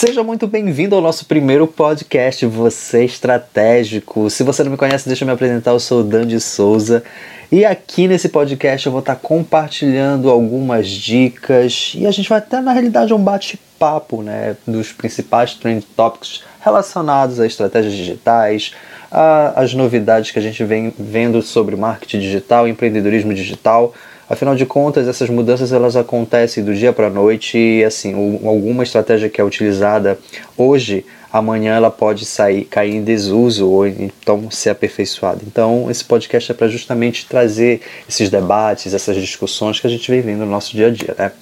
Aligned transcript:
Seja 0.00 0.22
muito 0.22 0.46
bem-vindo 0.46 0.96
ao 0.96 1.02
nosso 1.02 1.26
primeiro 1.26 1.66
podcast, 1.66 2.46
Você 2.46 3.04
Estratégico. 3.04 4.30
Se 4.30 4.42
você 4.42 4.64
não 4.64 4.70
me 4.70 4.78
conhece, 4.78 5.06
deixa 5.06 5.24
eu 5.24 5.26
me 5.26 5.34
apresentar, 5.34 5.72
eu 5.72 5.78
sou 5.78 6.00
o 6.00 6.02
Dandy 6.02 6.40
Souza. 6.40 7.04
E 7.52 7.66
aqui 7.66 8.08
nesse 8.08 8.30
podcast 8.30 8.86
eu 8.86 8.92
vou 8.92 9.00
estar 9.00 9.16
compartilhando 9.16 10.30
algumas 10.30 10.88
dicas 10.88 11.92
e 11.94 12.06
a 12.06 12.10
gente 12.10 12.30
vai 12.30 12.40
ter 12.40 12.62
na 12.62 12.72
realidade 12.72 13.12
um 13.12 13.22
bate-papo 13.22 14.22
né, 14.22 14.56
dos 14.66 14.90
principais 14.90 15.52
trend 15.52 15.84
topics 15.94 16.44
relacionados 16.62 17.38
a 17.38 17.44
estratégias 17.46 17.92
digitais, 17.92 18.72
a, 19.12 19.60
as 19.60 19.74
novidades 19.74 20.30
que 20.30 20.38
a 20.38 20.42
gente 20.42 20.64
vem 20.64 20.94
vendo 20.98 21.42
sobre 21.42 21.76
marketing 21.76 22.20
digital, 22.20 22.66
empreendedorismo 22.66 23.34
digital, 23.34 23.92
Afinal 24.30 24.54
de 24.54 24.64
contas, 24.64 25.08
essas 25.08 25.28
mudanças 25.28 25.72
elas 25.72 25.96
acontecem 25.96 26.62
do 26.62 26.72
dia 26.72 26.92
para 26.92 27.08
a 27.08 27.10
noite 27.10 27.58
e 27.58 27.82
assim, 27.82 28.14
alguma 28.14 28.84
estratégia 28.84 29.28
que 29.28 29.40
é 29.40 29.44
utilizada 29.44 30.16
hoje, 30.56 31.04
amanhã 31.32 31.74
ela 31.74 31.90
pode 31.90 32.24
sair, 32.24 32.64
cair 32.64 32.94
em 32.94 33.02
desuso 33.02 33.68
ou 33.68 33.88
então 33.88 34.48
ser 34.48 34.70
aperfeiçoada. 34.70 35.40
Então, 35.44 35.90
esse 35.90 36.04
podcast 36.04 36.52
é 36.52 36.54
para 36.54 36.68
justamente 36.68 37.26
trazer 37.26 37.80
esses 38.08 38.30
debates, 38.30 38.94
essas 38.94 39.16
discussões 39.16 39.80
que 39.80 39.88
a 39.88 39.90
gente 39.90 40.08
vem 40.08 40.20
vendo 40.20 40.44
no 40.44 40.50
nosso 40.50 40.76
dia 40.76 40.86
a 40.86 40.90
dia, 40.90 41.12
né? 41.18 41.32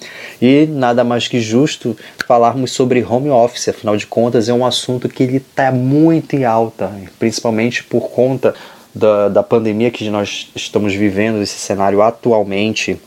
E 0.41 0.65
nada 0.65 1.03
mais 1.03 1.27
que 1.27 1.39
justo 1.39 1.95
falarmos 2.25 2.71
sobre 2.71 3.03
home 3.03 3.29
office, 3.29 3.69
afinal 3.69 3.95
de 3.95 4.07
contas 4.07 4.49
é 4.49 4.53
um 4.53 4.65
assunto 4.65 5.07
que 5.07 5.21
ele 5.21 5.37
está 5.37 5.71
muito 5.71 6.35
em 6.35 6.43
alta, 6.43 6.91
principalmente 7.19 7.83
por 7.83 8.09
conta 8.09 8.55
da, 8.99 9.29
da 9.29 9.41
pandemia 9.41 9.89
que 9.89 10.09
nós 10.09 10.49
estamos 10.53 10.93
vivendo, 10.93 11.41
esse 11.41 11.57
cenário 11.57 12.01
atualmente, 12.01 12.99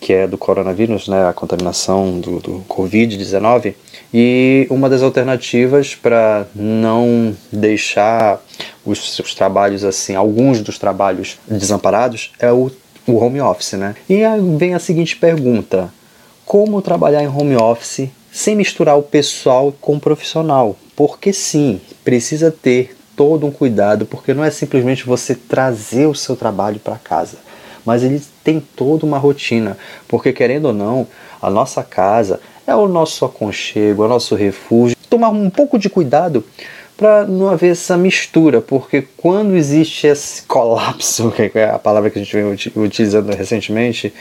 que 0.00 0.12
é 0.12 0.26
do 0.26 0.38
coronavírus, 0.38 1.08
né, 1.08 1.28
a 1.28 1.32
contaminação 1.32 2.20
do, 2.20 2.38
do 2.38 2.64
Covid-19, 2.68 3.74
e 4.12 4.66
uma 4.70 4.88
das 4.88 5.02
alternativas 5.02 5.94
para 5.94 6.46
não 6.54 7.36
deixar 7.50 8.40
os, 8.84 9.18
os, 9.18 9.34
trabalhos 9.34 9.82
assim, 9.82 10.14
alguns 10.14 10.60
dos 10.60 10.78
trabalhos 10.78 11.38
desamparados, 11.48 12.32
é 12.38 12.52
o, 12.52 12.70
o 13.06 13.16
home 13.16 13.40
office, 13.40 13.72
né? 13.72 13.94
E 14.08 14.22
vem 14.56 14.74
a 14.74 14.78
seguinte 14.78 15.16
pergunta: 15.16 15.92
como 16.44 16.82
trabalhar 16.82 17.22
em 17.22 17.28
home 17.28 17.56
office 17.56 18.08
sem 18.30 18.54
misturar 18.54 18.98
o 18.98 19.02
pessoal 19.02 19.74
com 19.80 19.96
o 19.96 20.00
profissional? 20.00 20.76
Porque 20.94 21.32
sim, 21.32 21.80
precisa 22.04 22.50
ter 22.50 22.94
todo 23.16 23.46
um 23.46 23.50
cuidado, 23.50 24.06
porque 24.06 24.34
não 24.34 24.44
é 24.44 24.50
simplesmente 24.50 25.06
você 25.06 25.34
trazer 25.34 26.06
o 26.06 26.14
seu 26.14 26.36
trabalho 26.36 26.78
para 26.78 26.96
casa, 26.96 27.38
mas 27.84 28.02
ele 28.02 28.22
tem 28.42 28.60
toda 28.60 29.06
uma 29.06 29.18
rotina, 29.18 29.76
porque 30.08 30.32
querendo 30.32 30.66
ou 30.66 30.72
não, 30.72 31.06
a 31.40 31.50
nossa 31.50 31.82
casa 31.82 32.40
é 32.66 32.74
o 32.74 32.88
nosso 32.88 33.24
aconchego, 33.24 34.02
é 34.02 34.06
o 34.06 34.08
nosso 34.08 34.34
refúgio. 34.34 34.96
Tomar 35.08 35.28
um 35.28 35.50
pouco 35.50 35.78
de 35.78 35.90
cuidado 35.90 36.44
para 36.96 37.24
não 37.24 37.48
haver 37.48 37.72
essa 37.72 37.96
mistura, 37.96 38.60
porque 38.60 39.06
quando 39.16 39.56
existe 39.56 40.06
esse 40.06 40.42
colapso, 40.42 41.30
que 41.34 41.58
é 41.58 41.70
a 41.70 41.78
palavra 41.78 42.10
que 42.10 42.18
a 42.18 42.22
gente 42.22 42.34
vem 42.34 42.84
utilizando 42.84 43.34
recentemente, 43.34 44.12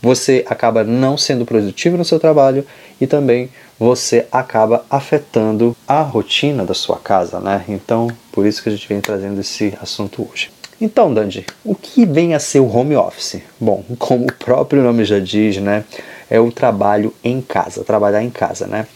você 0.00 0.44
acaba 0.48 0.84
não 0.84 1.16
sendo 1.16 1.46
produtivo 1.46 1.96
no 1.96 2.04
seu 2.04 2.20
trabalho 2.20 2.66
e 3.00 3.06
também 3.06 3.48
você 3.78 4.26
acaba 4.30 4.84
afetando 4.88 5.74
a 5.88 6.02
rotina 6.02 6.64
da 6.64 6.74
sua 6.74 6.98
casa, 6.98 7.40
né? 7.40 7.64
Então, 7.68 8.08
por 8.34 8.44
isso 8.44 8.60
que 8.60 8.68
a 8.68 8.72
gente 8.72 8.88
vem 8.88 9.00
trazendo 9.00 9.40
esse 9.40 9.72
assunto 9.80 10.28
hoje. 10.28 10.50
Então, 10.80 11.14
Dandy, 11.14 11.46
o 11.64 11.72
que 11.72 12.04
vem 12.04 12.34
a 12.34 12.40
ser 12.40 12.58
o 12.58 12.66
home 12.68 12.96
office? 12.96 13.40
Bom, 13.60 13.84
como 13.96 14.24
o 14.24 14.32
próprio 14.32 14.82
nome 14.82 15.04
já 15.04 15.20
diz, 15.20 15.58
né? 15.58 15.84
É 16.28 16.40
o 16.40 16.50
trabalho 16.50 17.14
em 17.22 17.40
casa, 17.40 17.84
trabalhar 17.84 18.24
em 18.24 18.30
casa, 18.30 18.66
né? 18.66 18.88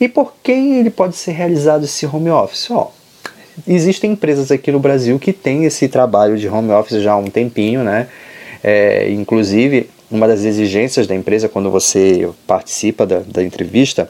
E 0.00 0.08
por 0.08 0.34
quem 0.40 0.78
ele 0.78 0.88
pode 0.88 1.16
ser 1.16 1.32
realizado 1.32 1.84
esse 1.84 2.06
home 2.06 2.30
office? 2.30 2.70
Ó, 2.70 2.92
existem 3.66 4.12
empresas 4.12 4.52
aqui 4.52 4.70
no 4.70 4.78
Brasil 4.78 5.18
que 5.18 5.32
têm 5.32 5.64
esse 5.64 5.88
trabalho 5.88 6.38
de 6.38 6.48
home 6.48 6.70
office 6.70 7.02
já 7.02 7.12
há 7.12 7.16
um 7.16 7.28
tempinho, 7.28 7.82
né? 7.82 8.06
É, 8.62 9.10
inclusive, 9.10 9.90
uma 10.08 10.28
das 10.28 10.44
exigências 10.44 11.08
da 11.08 11.14
empresa 11.14 11.48
quando 11.48 11.72
você 11.72 12.30
participa 12.46 13.04
da, 13.04 13.18
da 13.26 13.42
entrevista 13.42 14.08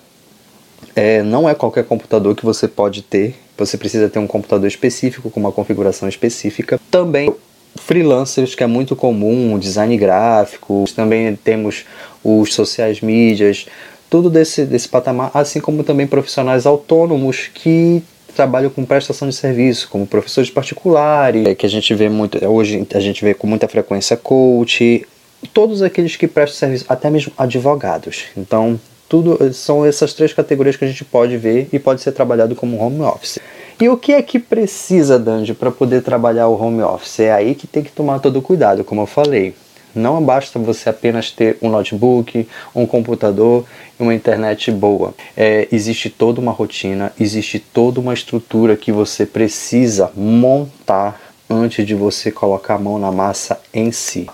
é, 0.95 1.23
não 1.23 1.49
é 1.49 1.55
qualquer 1.55 1.85
computador 1.85 2.37
que 2.37 2.45
você 2.45 2.69
pode 2.69 3.01
ter. 3.01 3.46
Você 3.57 3.77
precisa 3.77 4.09
ter 4.09 4.19
um 4.19 4.27
computador 4.27 4.67
específico 4.67 5.31
com 5.31 5.41
uma 5.41 5.53
configuração 5.53 6.09
específica. 6.09 6.79
Também 6.91 7.33
freelancers, 7.77 8.55
que 8.55 8.65
é 8.65 8.67
muito 8.67 8.97
comum, 8.97 9.59
design 9.59 9.97
gráfico, 9.97 10.85
também 10.95 11.37
temos 11.37 11.85
os 12.25 12.55
sociais 12.55 13.01
mídias, 13.01 13.67
tudo 14.09 14.31
desse, 14.31 14.65
desse 14.65 14.89
patamar, 14.89 15.31
assim 15.35 15.61
como 15.61 15.85
também 15.85 16.07
profissionais 16.07 16.67
autônomos 16.67 17.51
que 17.53 18.03
trabalham 18.35 18.71
com 18.71 18.85
prestação 18.85 19.29
de 19.29 19.35
serviço, 19.35 19.89
como 19.89 20.07
professores 20.07 20.51
particulares, 20.51 21.57
que 21.57 21.65
a 21.65 21.69
gente 21.69 21.95
vê 21.95 22.09
muito, 22.09 22.45
hoje 22.47 22.87
a 22.95 23.01
gente 23.01 23.25
vê 23.25 23.33
com 23.33 23.47
muita 23.47 23.67
frequência 23.67 24.17
coach, 24.17 25.07
todos 25.53 25.83
aqueles 25.83 26.17
que 26.17 26.27
prestam 26.27 26.59
serviço, 26.59 26.85
até 26.89 27.09
mesmo 27.09 27.33
advogados. 27.37 28.25
Então, 28.37 28.79
tudo 29.09 29.53
são 29.53 29.85
essas 29.85 30.13
três 30.13 30.33
categorias 30.33 30.77
que 30.77 30.85
a 30.85 30.89
gente 30.89 31.05
pode 31.05 31.37
ver 31.37 31.69
e 31.73 31.79
pode 31.79 32.01
ser 32.01 32.13
trabalhado 32.13 32.55
como 32.55 32.81
home 32.81 33.03
office. 33.03 33.39
E 33.81 33.89
o 33.89 33.97
que 33.97 34.13
é 34.13 34.23
que 34.23 34.39
precisa, 34.39 35.19
Dandy, 35.19 35.53
para 35.53 35.71
poder 35.71 36.03
trabalhar 36.03 36.49
o 36.49 36.61
home 36.61 36.83
office? 36.83 37.21
É 37.21 37.33
aí 37.33 37.55
que 37.55 37.67
tem 37.67 37.83
que 37.83 37.93
tomar 37.93 38.21
todo 38.21 38.39
o 38.39 38.43
cuidado, 38.43 38.83
como 38.83 39.03
eu 39.03 39.07
falei. 39.07 39.55
Não 39.95 40.23
basta 40.23 40.59
você 40.59 40.91
apenas 40.91 41.31
ter 41.31 41.57
um 41.63 41.71
notebook, 41.71 42.47
um 42.75 42.87
computador 42.87 43.65
e 43.99 44.03
uma 44.03 44.15
internet 44.15 44.71
boa. 44.71 45.15
É, 45.37 45.69
existe 45.73 46.11
toda 46.11 46.41
uma 46.41 46.53
rotina, 46.53 47.13
existe 47.19 47.59
toda 47.59 48.01
uma 48.01 48.13
estrutura 48.13 48.77
que 48.77 48.93
você 48.93 49.25
precisa 49.25 50.11
montar 50.15 51.21
antes 51.49 51.87
de 51.87 51.95
você 51.95 52.31
colocar 52.31 52.75
a 52.75 52.79
mão 52.79 52.99
na 52.99 53.11
massa 53.11 53.59
em 53.73 53.91
si. 53.91 54.27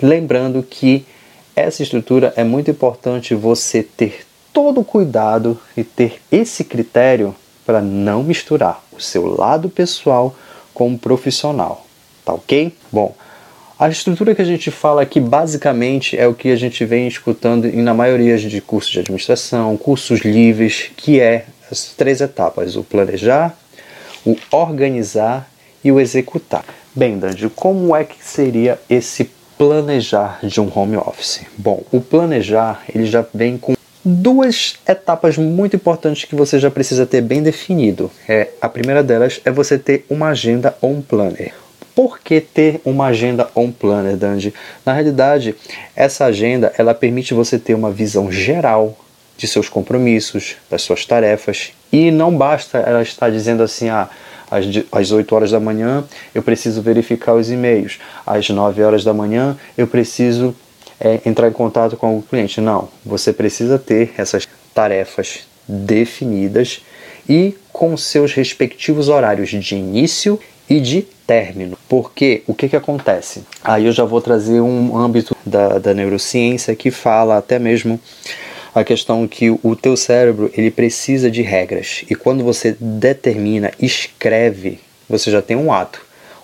Lembrando 0.00 0.62
que 0.62 1.04
essa 1.54 1.82
estrutura 1.82 2.32
é 2.36 2.44
muito 2.44 2.70
importante 2.70 3.34
você 3.34 3.82
ter 3.82 4.26
todo 4.52 4.80
o 4.80 4.84
cuidado 4.84 5.58
e 5.76 5.84
ter 5.84 6.20
esse 6.30 6.64
critério 6.64 7.34
para 7.64 7.80
não 7.80 8.22
misturar 8.22 8.82
o 8.92 9.00
seu 9.00 9.26
lado 9.26 9.68
pessoal 9.68 10.34
com 10.74 10.92
o 10.92 10.98
profissional, 10.98 11.86
tá 12.24 12.32
ok? 12.32 12.72
Bom, 12.90 13.14
a 13.78 13.88
estrutura 13.88 14.34
que 14.34 14.42
a 14.42 14.44
gente 14.44 14.70
fala 14.70 15.02
aqui 15.02 15.20
basicamente 15.20 16.18
é 16.18 16.26
o 16.26 16.34
que 16.34 16.50
a 16.50 16.56
gente 16.56 16.84
vem 16.84 17.08
escutando 17.08 17.70
na 17.72 17.94
maioria 17.94 18.36
de 18.36 18.60
cursos 18.60 18.90
de 18.90 19.00
administração, 19.00 19.76
cursos 19.76 20.20
livres, 20.20 20.90
que 20.96 21.18
é 21.18 21.46
as 21.70 21.84
três 21.96 22.20
etapas: 22.20 22.76
o 22.76 22.82
planejar, 22.82 23.56
o 24.24 24.36
organizar 24.50 25.50
e 25.82 25.90
o 25.90 25.98
executar. 25.98 26.64
Bem, 26.94 27.18
Dandy, 27.18 27.48
como 27.48 27.96
é 27.96 28.04
que 28.04 28.22
seria 28.22 28.78
esse 28.90 29.30
planejar 29.60 30.38
de 30.42 30.58
um 30.58 30.72
home 30.74 30.96
office? 30.96 31.42
Bom, 31.58 31.82
o 31.92 32.00
planejar 32.00 32.82
ele 32.94 33.04
já 33.04 33.22
vem 33.34 33.58
com 33.58 33.74
duas 34.02 34.76
etapas 34.88 35.36
muito 35.36 35.76
importantes 35.76 36.24
que 36.24 36.34
você 36.34 36.58
já 36.58 36.70
precisa 36.70 37.04
ter 37.04 37.20
bem 37.20 37.42
definido. 37.42 38.10
É, 38.26 38.48
a 38.58 38.70
primeira 38.70 39.02
delas 39.02 39.38
é 39.44 39.50
você 39.50 39.78
ter 39.78 40.06
uma 40.08 40.28
agenda 40.28 40.74
ou 40.80 40.92
um 40.92 41.02
planner. 41.02 41.52
Por 41.94 42.20
que 42.20 42.40
ter 42.40 42.80
uma 42.86 43.08
agenda 43.08 43.50
um 43.54 43.70
planner, 43.70 44.16
Dandy? 44.16 44.54
Na 44.86 44.94
realidade, 44.94 45.54
essa 45.94 46.24
agenda 46.24 46.72
ela 46.78 46.94
permite 46.94 47.34
você 47.34 47.58
ter 47.58 47.74
uma 47.74 47.90
visão 47.90 48.32
geral 48.32 48.96
de 49.36 49.46
seus 49.46 49.68
compromissos, 49.68 50.56
das 50.70 50.80
suas 50.80 51.04
tarefas 51.04 51.72
e 51.92 52.10
não 52.10 52.34
basta 52.34 52.78
ela 52.78 53.02
estar 53.02 53.28
dizendo 53.30 53.62
assim, 53.62 53.90
ah, 53.90 54.08
às, 54.50 54.64
às 54.90 55.12
8 55.12 55.34
horas 55.34 55.50
da 55.50 55.60
manhã 55.60 56.04
eu 56.34 56.42
preciso 56.42 56.82
verificar 56.82 57.34
os 57.34 57.50
e-mails, 57.50 57.98
às 58.26 58.48
9 58.48 58.82
horas 58.82 59.04
da 59.04 59.14
manhã 59.14 59.56
eu 59.76 59.86
preciso 59.86 60.54
é, 61.00 61.20
entrar 61.24 61.48
em 61.48 61.52
contato 61.52 61.96
com 61.96 62.18
o 62.18 62.22
cliente. 62.22 62.60
Não, 62.60 62.88
você 63.04 63.32
precisa 63.32 63.78
ter 63.78 64.12
essas 64.18 64.46
tarefas 64.74 65.40
definidas 65.66 66.82
e 67.28 67.54
com 67.72 67.96
seus 67.96 68.32
respectivos 68.32 69.08
horários 69.08 69.48
de 69.48 69.76
início 69.76 70.38
e 70.68 70.80
de 70.80 71.02
término. 71.26 71.76
Porque 71.88 72.42
o 72.46 72.54
que, 72.54 72.68
que 72.68 72.76
acontece? 72.76 73.42
Aí 73.62 73.86
eu 73.86 73.92
já 73.92 74.04
vou 74.04 74.20
trazer 74.20 74.60
um 74.60 74.96
âmbito 74.96 75.36
da, 75.44 75.78
da 75.78 75.94
neurociência 75.94 76.76
que 76.76 76.90
fala 76.90 77.38
até 77.38 77.58
mesmo 77.58 77.98
a 78.74 78.84
questão 78.84 79.26
que 79.26 79.50
o 79.50 79.76
teu 79.76 79.96
cérebro 79.96 80.50
ele 80.54 80.70
precisa 80.70 81.30
de 81.30 81.42
regras 81.42 82.04
e 82.08 82.14
quando 82.14 82.44
você 82.44 82.76
determina, 82.78 83.72
escreve, 83.80 84.78
você 85.08 85.30
já 85.30 85.42
tem 85.42 85.56
um 85.56 85.72
ato. 85.72 86.00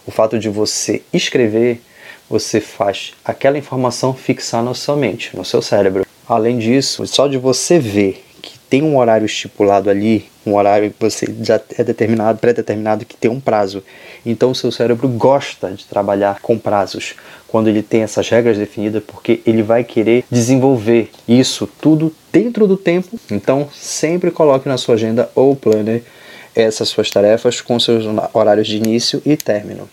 O 0.07 0.11
fato 0.11 0.39
de 0.39 0.49
você 0.49 1.03
escrever, 1.13 1.81
você 2.29 2.61
faz 2.61 3.13
aquela 3.25 3.59
informação 3.59 4.15
fixar 4.15 4.63
na 4.63 4.75
sua 4.75 4.97
mente, 4.97 5.37
no 5.37 5.45
seu 5.45 5.63
cérebro. 5.63 6.07
Além 6.29 6.59
disso, 6.59 7.07
só 7.07 7.29
de 7.29 7.39
você 7.39 7.79
ver 7.79 8.26
tem 8.69 8.83
um 8.83 8.97
horário 8.97 9.27
estipulado 9.27 9.89
ali, 9.89 10.27
um 10.45 10.55
horário 10.55 10.91
que 10.91 11.01
você 11.01 11.27
já 11.43 11.61
é 11.77 11.85
determinado, 11.85 12.39
pré-determinado, 12.39 13.05
que 13.05 13.17
tem 13.17 13.31
um 13.31 13.41
prazo. 13.41 13.83
Então 14.25 14.51
o 14.51 14.55
seu 14.55 14.71
cérebro 14.71 15.09
gosta 15.09 15.71
de 15.71 15.85
trabalhar 15.85 16.41
com 16.41 16.59
prazos 16.59 17.15
quando 17.49 17.69
ele 17.69 17.83
tem 17.83 18.03
essas 18.03 18.29
regras 18.29 18.59
definidas, 18.59 19.03
porque 19.05 19.41
ele 19.47 19.63
vai 19.63 19.85
querer 19.85 20.25
desenvolver 20.31 21.11
isso 21.29 21.69
tudo 21.81 22.13
dentro 22.33 22.67
do 22.67 22.77
tempo. 22.77 23.19
Então 23.31 23.69
sempre 23.73 24.31
coloque 24.31 24.69
na 24.69 24.77
sua 24.77 24.95
agenda 24.95 25.31
ou 25.35 25.55
planner 25.55 26.03
essas 26.55 26.89
suas 26.89 27.11
tarefas 27.11 27.61
com 27.61 27.79
seus 27.79 28.05
horários 28.33 28.67
de 28.67 28.77
início 28.77 29.23
e 29.25 29.37
término. 29.37 29.89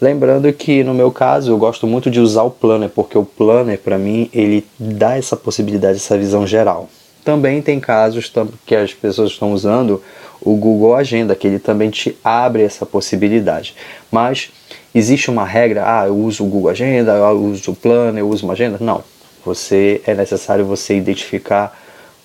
Lembrando 0.00 0.52
que 0.52 0.84
no 0.84 0.94
meu 0.94 1.10
caso 1.10 1.50
eu 1.50 1.58
gosto 1.58 1.86
muito 1.86 2.10
de 2.10 2.20
usar 2.20 2.44
o 2.44 2.50
planner, 2.50 2.88
porque 2.88 3.18
o 3.18 3.24
planner 3.24 3.78
para 3.78 3.98
mim 3.98 4.30
ele 4.32 4.64
dá 4.78 5.16
essa 5.16 5.36
possibilidade, 5.36 5.96
essa 5.96 6.16
visão 6.16 6.46
geral. 6.46 6.88
Também 7.28 7.60
tem 7.60 7.78
casos 7.78 8.32
que 8.64 8.74
as 8.74 8.94
pessoas 8.94 9.32
estão 9.32 9.52
usando 9.52 10.02
o 10.40 10.56
Google 10.56 10.94
Agenda, 10.94 11.36
que 11.36 11.46
ele 11.46 11.58
também 11.58 11.90
te 11.90 12.16
abre 12.24 12.62
essa 12.62 12.86
possibilidade. 12.86 13.76
Mas 14.10 14.50
existe 14.94 15.30
uma 15.30 15.44
regra, 15.44 15.82
ah, 15.84 16.06
eu 16.06 16.16
uso 16.16 16.42
o 16.42 16.46
Google 16.46 16.70
Agenda, 16.70 17.12
eu 17.12 17.44
uso 17.44 17.72
o 17.72 17.76
Planner, 17.76 18.20
eu 18.20 18.30
uso 18.30 18.46
uma 18.46 18.54
agenda? 18.54 18.78
Não. 18.80 19.04
Você 19.44 20.00
é 20.06 20.14
necessário 20.14 20.64
você 20.64 20.96
identificar 20.96 21.78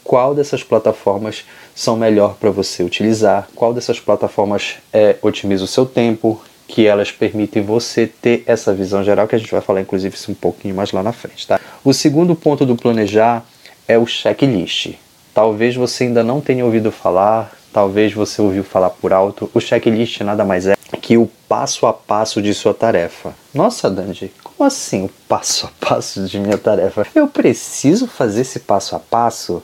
qual 0.05 0.33
dessas 0.33 0.63
plataformas 0.63 1.43
são 1.75 1.97
melhor 1.97 2.37
para 2.39 2.49
você 2.49 2.81
utilizar, 2.81 3.49
qual 3.53 3.73
dessas 3.73 3.99
plataformas 3.99 4.75
é, 4.93 5.17
otimiza 5.21 5.65
o 5.65 5.67
seu 5.67 5.85
tempo, 5.85 6.41
que 6.65 6.87
elas 6.87 7.11
permitem 7.11 7.61
você 7.61 8.07
ter 8.07 8.41
essa 8.45 8.73
visão 8.73 9.03
geral, 9.03 9.27
que 9.27 9.35
a 9.35 9.37
gente 9.37 9.51
vai 9.51 9.59
falar 9.59 9.81
inclusive 9.81 10.15
isso 10.15 10.31
um 10.31 10.35
pouquinho 10.35 10.73
mais 10.73 10.93
lá 10.93 11.03
na 11.03 11.11
frente. 11.11 11.45
Tá? 11.45 11.59
O 11.83 11.91
segundo 11.91 12.33
ponto 12.35 12.65
do 12.65 12.77
planejar 12.77 13.45
é 13.87 13.97
o 13.97 14.05
checklist. 14.05 14.95
Talvez 15.33 15.75
você 15.75 16.05
ainda 16.05 16.23
não 16.23 16.39
tenha 16.39 16.63
ouvido 16.63 16.91
falar, 16.91 17.51
talvez 17.71 18.13
você 18.13 18.41
ouviu 18.41 18.63
falar 18.63 18.89
por 18.91 19.11
alto. 19.11 19.49
O 19.53 19.59
checklist 19.59 20.21
nada 20.21 20.45
mais 20.45 20.67
é 20.67 20.75
que 21.01 21.17
o 21.17 21.29
passo 21.49 21.85
a 21.85 21.93
passo 21.93 22.41
de 22.41 22.53
sua 22.53 22.73
tarefa. 22.73 23.33
Nossa, 23.53 23.89
Dandy, 23.89 24.31
como 24.43 24.67
assim 24.67 25.05
o 25.05 25.09
passo 25.27 25.67
a 25.67 25.85
passo 25.85 26.25
de 26.25 26.39
minha 26.39 26.57
tarefa? 26.57 27.05
Eu 27.13 27.27
preciso 27.27 28.07
fazer 28.07 28.41
esse 28.41 28.59
passo 28.59 28.95
a 28.95 28.99
passo? 28.99 29.61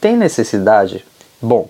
Tem 0.00 0.16
necessidade? 0.16 1.04
Bom, 1.40 1.68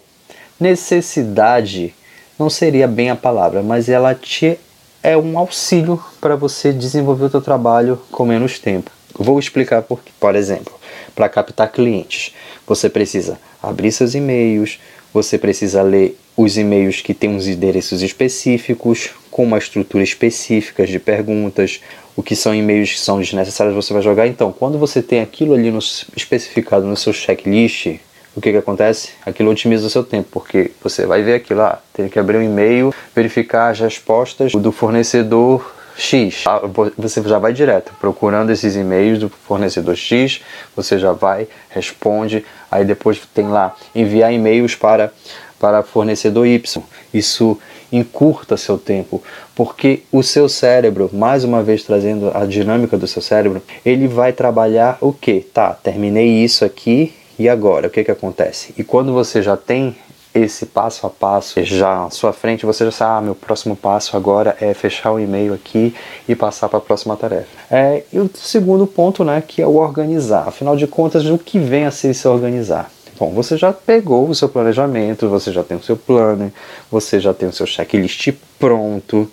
necessidade 0.58 1.94
não 2.38 2.48
seria 2.48 2.88
bem 2.88 3.10
a 3.10 3.16
palavra, 3.16 3.62
mas 3.62 3.88
ela 3.88 4.14
te 4.14 4.58
é 5.02 5.16
um 5.16 5.38
auxílio 5.38 6.02
para 6.20 6.36
você 6.36 6.72
desenvolver 6.72 7.24
o 7.24 7.30
seu 7.30 7.40
trabalho 7.40 8.00
com 8.10 8.24
menos 8.24 8.58
tempo. 8.58 8.90
Vou 9.14 9.38
explicar 9.38 9.82
por 9.82 10.00
quê. 10.02 10.10
Por 10.18 10.34
exemplo, 10.34 10.79
para 11.20 11.28
captar 11.28 11.70
clientes, 11.70 12.34
você 12.66 12.88
precisa 12.88 13.38
abrir 13.62 13.92
seus 13.92 14.14
e-mails, 14.14 14.80
você 15.12 15.36
precisa 15.36 15.82
ler 15.82 16.18
os 16.34 16.56
e-mails 16.56 17.02
que 17.02 17.12
têm 17.12 17.28
uns 17.28 17.46
endereços 17.46 18.00
específicos, 18.00 19.10
com 19.30 19.44
uma 19.44 19.58
estrutura 19.58 20.02
específica 20.02 20.86
de 20.86 20.98
perguntas, 20.98 21.82
o 22.16 22.22
que 22.22 22.34
são 22.34 22.54
e-mails 22.54 22.92
que 22.92 23.00
são 23.00 23.20
desnecessários 23.20 23.74
você 23.74 23.92
vai 23.92 24.00
jogar. 24.00 24.26
Então, 24.28 24.50
quando 24.50 24.78
você 24.78 25.02
tem 25.02 25.20
aquilo 25.20 25.52
ali 25.52 25.70
no, 25.70 25.80
especificado 26.16 26.86
no 26.86 26.96
seu 26.96 27.12
checklist, 27.12 27.98
o 28.34 28.40
que, 28.40 28.50
que 28.50 28.56
acontece? 28.56 29.10
Aquilo 29.26 29.50
otimiza 29.50 29.86
o 29.86 29.90
seu 29.90 30.02
tempo, 30.02 30.28
porque 30.32 30.70
você 30.82 31.04
vai 31.04 31.22
ver 31.22 31.34
aquilo 31.34 31.60
lá, 31.60 31.74
ah, 31.74 31.78
tem 31.92 32.08
que 32.08 32.18
abrir 32.18 32.38
um 32.38 32.42
e-mail, 32.42 32.94
verificar 33.14 33.68
as 33.68 33.78
respostas 33.78 34.52
do 34.52 34.72
fornecedor 34.72 35.70
X. 35.96 36.44
Ah, 36.46 36.60
você 36.96 37.22
já 37.22 37.38
vai 37.38 37.52
direto, 37.52 37.92
procurando 38.00 38.50
esses 38.50 38.76
e-mails 38.76 39.18
do 39.18 39.28
fornecedor 39.28 39.96
X, 39.96 40.40
você 40.74 40.98
já 40.98 41.12
vai, 41.12 41.48
responde, 41.68 42.44
aí 42.70 42.84
depois 42.84 43.20
tem 43.34 43.48
lá 43.48 43.74
enviar 43.94 44.32
e-mails 44.32 44.74
para, 44.74 45.12
para 45.58 45.82
fornecedor 45.82 46.46
Y. 46.46 46.82
Isso 47.12 47.58
encurta 47.92 48.56
seu 48.56 48.78
tempo, 48.78 49.22
porque 49.54 50.02
o 50.12 50.22
seu 50.22 50.48
cérebro, 50.48 51.10
mais 51.12 51.42
uma 51.44 51.62
vez 51.62 51.82
trazendo 51.82 52.30
a 52.34 52.46
dinâmica 52.46 52.96
do 52.96 53.06
seu 53.06 53.20
cérebro, 53.20 53.60
ele 53.84 54.06
vai 54.06 54.32
trabalhar 54.32 54.96
o 55.00 55.12
que? 55.12 55.40
Tá, 55.40 55.74
terminei 55.74 56.44
isso 56.44 56.64
aqui, 56.64 57.12
e 57.40 57.48
agora, 57.48 57.86
o 57.86 57.90
que, 57.90 58.04
que 58.04 58.10
acontece? 58.10 58.74
E 58.76 58.84
quando 58.84 59.14
você 59.14 59.40
já 59.40 59.56
tem 59.56 59.96
esse 60.34 60.66
passo 60.66 61.06
a 61.06 61.10
passo 61.10 61.62
já 61.64 62.04
à 62.04 62.10
sua 62.10 62.32
frente, 62.32 62.64
você 62.64 62.84
já 62.84 62.90
sabe, 62.90 63.18
ah, 63.18 63.20
meu 63.20 63.34
próximo 63.34 63.74
passo 63.74 64.16
agora 64.16 64.56
é 64.60 64.72
fechar 64.72 65.12
o 65.12 65.18
e-mail 65.18 65.52
aqui 65.52 65.94
e 66.28 66.34
passar 66.34 66.68
para 66.68 66.78
a 66.78 66.82
próxima 66.82 67.16
tarefa. 67.16 67.48
É, 67.70 68.04
e 68.12 68.18
o 68.18 68.30
segundo 68.34 68.86
ponto, 68.86 69.24
né, 69.24 69.42
que 69.46 69.60
é 69.60 69.66
o 69.66 69.76
organizar. 69.76 70.46
Afinal 70.46 70.76
de 70.76 70.86
contas, 70.86 71.24
o 71.26 71.38
que 71.38 71.58
vem 71.58 71.84
a 71.84 71.90
ser 71.90 72.14
se 72.14 72.28
organizar? 72.28 72.90
Bom, 73.18 73.32
você 73.32 73.56
já 73.56 73.72
pegou 73.72 74.28
o 74.28 74.34
seu 74.34 74.48
planejamento, 74.48 75.28
você 75.28 75.52
já 75.52 75.62
tem 75.62 75.76
o 75.76 75.82
seu 75.82 75.96
plano, 75.96 76.50
você 76.90 77.20
já 77.20 77.34
tem 77.34 77.48
o 77.48 77.52
seu 77.52 77.66
checklist 77.66 78.32
pronto, 78.58 79.30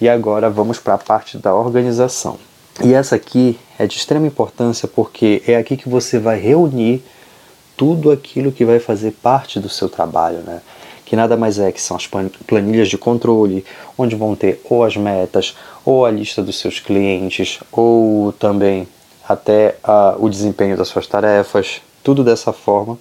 e 0.00 0.08
agora 0.08 0.50
vamos 0.50 0.78
para 0.78 0.94
a 0.94 0.98
parte 0.98 1.38
da 1.38 1.54
organização. 1.54 2.38
E 2.82 2.94
essa 2.94 3.16
aqui 3.16 3.58
é 3.78 3.86
de 3.86 3.96
extrema 3.96 4.26
importância 4.26 4.88
porque 4.88 5.42
é 5.46 5.56
aqui 5.56 5.76
que 5.76 5.88
você 5.88 6.18
vai 6.18 6.38
reunir 6.38 7.02
tudo 7.78 8.10
aquilo 8.10 8.52
que 8.52 8.64
vai 8.64 8.78
fazer 8.78 9.12
parte 9.22 9.58
do 9.58 9.68
seu 9.68 9.88
trabalho, 9.88 10.38
né? 10.38 10.60
que 11.06 11.16
nada 11.16 11.38
mais 11.38 11.58
é 11.58 11.72
que 11.72 11.80
são 11.80 11.96
as 11.96 12.06
planilhas 12.46 12.88
de 12.88 12.98
controle, 12.98 13.64
onde 13.96 14.14
vão 14.14 14.36
ter 14.36 14.60
ou 14.68 14.84
as 14.84 14.94
metas, 14.94 15.56
ou 15.82 16.04
a 16.04 16.10
lista 16.10 16.42
dos 16.42 16.58
seus 16.58 16.80
clientes, 16.80 17.60
ou 17.72 18.30
também 18.32 18.86
até 19.26 19.76
uh, 19.82 20.22
o 20.22 20.28
desempenho 20.28 20.76
das 20.76 20.88
suas 20.88 21.06
tarefas, 21.06 21.80
tudo 22.04 22.22
dessa 22.22 22.52
forma, 22.52 22.98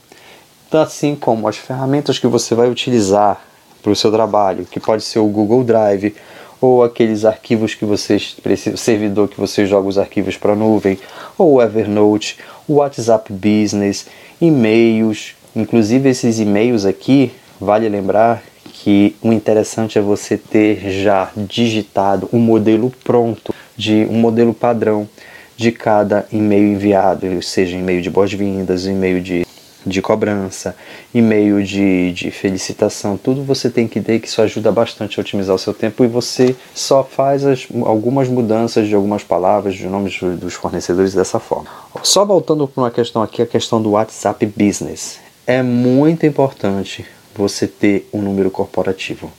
assim 0.72 1.16
como 1.16 1.50
as 1.50 1.58
ferramentas 1.58 2.18
que 2.18 2.28
você 2.28 2.56
vai 2.56 2.70
utilizar 2.70 3.42
para 3.84 3.92
o 3.92 3.96
seu 3.96 4.10
trabalho, 4.10 4.66
que 4.66 4.80
pode 4.80 5.04
ser 5.04 5.20
o 5.20 5.28
Google 5.28 5.66
Drive, 5.66 6.16
ou 6.62 6.84
aqueles 6.84 7.26
arquivos 7.26 7.76
que 7.76 7.84
vocês 7.84 8.36
precisam, 8.42 8.78
servidor 8.78 9.28
que 9.28 9.40
você 9.40 9.66
joga 9.66 9.88
os 9.88 9.98
arquivos 9.98 10.38
para 10.38 10.54
a 10.54 10.56
nuvem, 10.56 10.98
ou 11.38 11.56
o 11.56 11.62
Evernote, 11.62 12.38
o 12.68 12.76
WhatsApp 12.76 13.32
Business, 13.32 14.08
e-mails, 14.42 15.36
inclusive 15.56 16.10
esses 16.10 16.40
e-mails 16.40 16.86
aqui, 16.86 17.32
vale 17.60 17.88
lembrar 17.88 18.44
que 18.66 19.16
o 19.22 19.34
interessante 19.34 19.98
é 19.98 20.02
você 20.02 20.38
ter 20.38 20.92
já 20.92 21.32
digitado 21.36 22.30
um 22.32 22.40
modelo 22.40 22.92
pronto, 23.04 23.54
de 23.76 24.06
um 24.10 24.20
modelo 24.20 24.54
padrão 24.54 25.08
de 25.56 25.72
cada 25.72 26.28
e-mail 26.32 26.74
enviado, 26.74 27.42
seja 27.42 27.76
e-mail 27.76 28.02
de 28.02 28.10
boas-vindas, 28.10 28.86
e-mail 28.86 29.22
de 29.22 29.46
de 29.88 30.02
cobrança, 30.02 30.76
e-mail 31.14 31.64
de, 31.64 32.12
de 32.12 32.32
felicitação, 32.32 33.18
tudo 33.18 33.44
você 33.44 33.70
tem 33.70 33.88
que 33.88 34.02
ter 34.02 34.20
que 34.20 34.28
isso 34.28 34.42
ajuda 34.42 34.72
bastante 34.72 35.20
a 35.20 35.22
otimizar 35.22 35.56
o 35.56 35.60
seu 35.60 35.74
tempo 35.74 36.04
e 36.04 36.08
você 36.08 36.56
só 36.74 37.04
faz 37.04 37.46
as, 37.46 37.68
algumas 37.86 38.28
mudanças 38.28 38.88
de 38.88 38.96
algumas 38.96 39.24
palavras, 39.24 39.76
de 39.76 39.88
nomes 39.88 40.20
dos 40.40 40.54
fornecedores 40.54 41.14
dessa 41.14 41.40
forma. 41.40 41.70
Só 42.04 42.26
voltando 42.26 42.68
para 42.68 42.84
uma 42.84 42.92
questão 42.92 43.22
aqui, 43.22 43.42
a 43.42 43.48
questão 43.48 43.82
do 43.82 43.92
WhatsApp 43.92 44.46
Business. 44.46 45.20
É 45.46 45.64
muito 45.64 46.26
importante 46.26 47.06
você 47.36 47.68
ter 47.68 48.10
um 48.12 48.22
número 48.22 48.52
corporativo. 48.52 49.32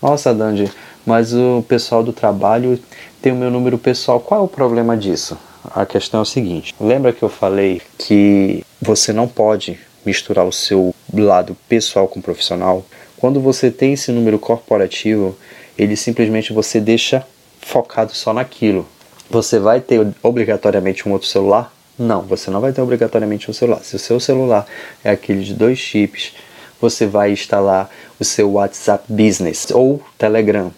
Nossa, 0.00 0.34
Dandy, 0.34 0.70
mas 1.06 1.32
o 1.32 1.64
pessoal 1.66 2.02
do 2.02 2.12
trabalho 2.12 2.78
tem 3.20 3.32
o 3.32 3.36
meu 3.36 3.50
número 3.50 3.78
pessoal. 3.78 4.20
Qual 4.20 4.40
é 4.40 4.44
o 4.44 4.48
problema 4.48 4.96
disso? 4.96 5.38
A 5.64 5.86
questão 5.86 6.20
é 6.20 6.22
o 6.22 6.26
seguinte: 6.26 6.74
lembra 6.80 7.12
que 7.12 7.22
eu 7.22 7.28
falei 7.28 7.80
que 7.96 8.64
você 8.80 9.12
não 9.12 9.28
pode 9.28 9.78
misturar 10.04 10.44
o 10.44 10.52
seu 10.52 10.94
lado 11.12 11.56
pessoal 11.68 12.08
com 12.08 12.20
profissional? 12.20 12.84
Quando 13.16 13.40
você 13.40 13.70
tem 13.70 13.92
esse 13.92 14.10
número 14.10 14.38
corporativo, 14.38 15.36
ele 15.78 15.96
simplesmente 15.96 16.52
você 16.52 16.80
deixa 16.80 17.24
focado 17.60 18.12
só 18.12 18.32
naquilo. 18.32 18.86
Você 19.30 19.60
vai 19.60 19.80
ter 19.80 20.04
obrigatoriamente 20.22 21.08
um 21.08 21.12
outro 21.12 21.28
celular? 21.28 21.72
Não, 21.96 22.22
você 22.22 22.50
não 22.50 22.60
vai 22.60 22.72
ter 22.72 22.82
obrigatoriamente 22.82 23.48
um 23.48 23.54
celular. 23.54 23.84
Se 23.84 23.94
o 23.94 23.98
seu 23.98 24.18
celular 24.18 24.66
é 25.04 25.10
aquele 25.10 25.44
de 25.44 25.54
dois 25.54 25.78
chips, 25.78 26.32
você 26.80 27.06
vai 27.06 27.30
instalar 27.30 27.88
o 28.18 28.24
seu 28.24 28.50
WhatsApp 28.52 29.04
Business 29.08 29.68
ou 29.70 30.02
Telegram, 30.18 30.72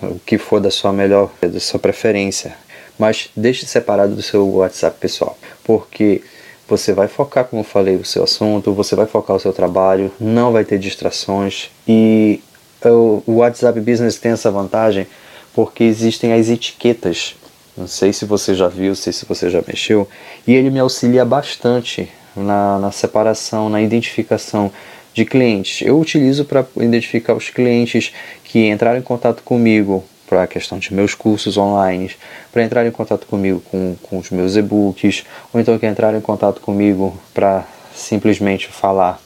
o 0.00 0.18
que 0.24 0.38
for 0.38 0.60
da 0.60 0.70
sua 0.70 0.92
melhor, 0.92 1.30
da 1.42 1.60
sua 1.60 1.78
preferência 1.78 2.56
mas 3.00 3.30
deixe 3.34 3.64
separado 3.64 4.14
do 4.14 4.20
seu 4.20 4.46
WhatsApp 4.56 4.98
pessoal, 5.00 5.36
porque 5.64 6.22
você 6.68 6.92
vai 6.92 7.08
focar, 7.08 7.46
como 7.46 7.60
eu 7.60 7.64
falei, 7.64 7.96
o 7.96 8.04
seu 8.04 8.24
assunto, 8.24 8.74
você 8.74 8.94
vai 8.94 9.06
focar 9.06 9.34
o 9.34 9.40
seu 9.40 9.54
trabalho, 9.54 10.12
não 10.20 10.52
vai 10.52 10.66
ter 10.66 10.78
distrações 10.78 11.70
e 11.88 12.40
o 12.84 13.22
WhatsApp 13.38 13.80
Business 13.80 14.18
tem 14.18 14.32
essa 14.32 14.50
vantagem 14.50 15.06
porque 15.54 15.82
existem 15.82 16.34
as 16.34 16.50
etiquetas. 16.50 17.34
Não 17.74 17.86
sei 17.86 18.12
se 18.12 18.26
você 18.26 18.54
já 18.54 18.68
viu, 18.68 18.94
sei 18.94 19.14
se 19.14 19.24
você 19.24 19.48
já 19.48 19.62
mexeu, 19.66 20.06
e 20.46 20.54
ele 20.54 20.70
me 20.70 20.78
auxilia 20.78 21.24
bastante 21.24 22.06
na, 22.36 22.78
na 22.78 22.92
separação, 22.92 23.70
na 23.70 23.80
identificação 23.80 24.70
de 25.14 25.24
clientes. 25.24 25.86
Eu 25.86 25.98
utilizo 25.98 26.44
para 26.44 26.66
identificar 26.76 27.34
os 27.34 27.48
clientes 27.48 28.12
que 28.44 28.68
entraram 28.68 28.98
em 28.98 29.02
contato 29.02 29.42
comigo 29.42 30.04
para 30.30 30.44
a 30.44 30.46
questão 30.46 30.78
de 30.78 30.94
meus 30.94 31.12
cursos 31.12 31.56
online, 31.58 32.12
para 32.52 32.62
entrar 32.62 32.86
em 32.86 32.90
contato 32.92 33.26
comigo 33.26 33.60
com, 33.68 33.96
com 34.00 34.18
os 34.18 34.30
meus 34.30 34.54
e-books, 34.54 35.24
ou 35.52 35.60
então 35.60 35.76
que 35.76 35.84
entrar 35.84 36.14
em 36.14 36.20
contato 36.20 36.60
comigo 36.60 37.18
para 37.34 37.66
simplesmente 37.92 38.68
falar 38.68 39.20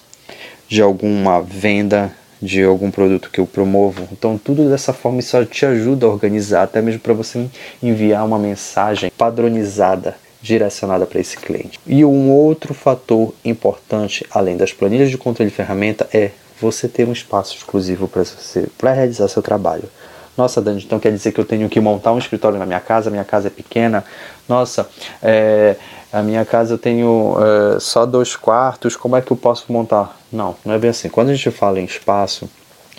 de 0.67 0.81
alguma 0.81 1.43
venda 1.43 2.11
de 2.41 2.63
algum 2.63 2.91
produto 2.91 3.31
que 3.31 3.39
eu 3.39 3.47
promovo. 3.47 4.09
Então, 4.13 4.39
tudo 4.39 4.69
dessa 4.69 4.93
forma 4.93 5.21
isso 5.21 5.45
te 5.45 5.67
ajuda 5.67 6.07
a 6.07 6.09
organizar, 6.09 6.63
até 6.63 6.81
mesmo 6.81 7.01
para 7.01 7.13
você 7.13 7.47
enviar 7.83 8.25
uma 8.25 8.39
mensagem 8.39 9.11
padronizada 9.17 10.17
direcionada 10.43 11.07
para 11.07 11.21
esse 11.21 11.37
cliente. 11.37 11.79
E 11.87 12.05
um 12.05 12.31
outro 12.31 12.75
fator 12.75 13.35
importante, 13.45 14.27
além 14.31 14.57
das 14.57 14.73
planilhas 14.73 15.11
de 15.11 15.19
controle 15.19 15.51
de 15.51 15.57
ferramenta, 15.57 16.09
é 16.13 16.31
você 16.61 16.89
ter 16.89 17.07
um 17.07 17.13
espaço 17.13 17.57
exclusivo 17.57 18.11
para 18.79 18.93
realizar 18.93 19.29
seu 19.29 19.43
trabalho. 19.43 19.89
Nossa, 20.37 20.61
Dani, 20.61 20.83
então 20.85 20.99
quer 20.99 21.13
dizer 21.13 21.33
que 21.33 21.41
eu 21.41 21.45
tenho 21.45 21.69
que 21.69 21.81
montar 21.81 22.13
um 22.13 22.19
escritório 22.19 22.59
na 22.59 22.67
minha 22.67 22.81
casa, 22.81 23.11
minha 23.11 23.25
casa 23.25 23.49
é 23.49 23.51
pequena. 23.51 24.05
Nossa, 24.49 24.89
é, 25.23 25.77
a 26.13 26.23
minha 26.23 26.45
casa 26.45 26.75
eu 26.75 26.79
tenho 26.79 27.37
é, 27.39 27.81
só 27.81 28.05
dois 28.05 28.35
quartos, 28.35 28.97
como 28.97 29.17
é 29.17 29.21
que 29.21 29.31
eu 29.31 29.37
posso 29.37 29.73
montar? 29.73 30.19
Não, 30.33 30.57
não 30.65 30.75
é 30.75 30.79
bem 30.79 30.91
assim. 30.91 31.09
Quando 31.09 31.31
a 31.31 31.35
gente 31.35 31.51
fala 31.53 31.81
em 31.81 31.85
espaço, 31.85 32.51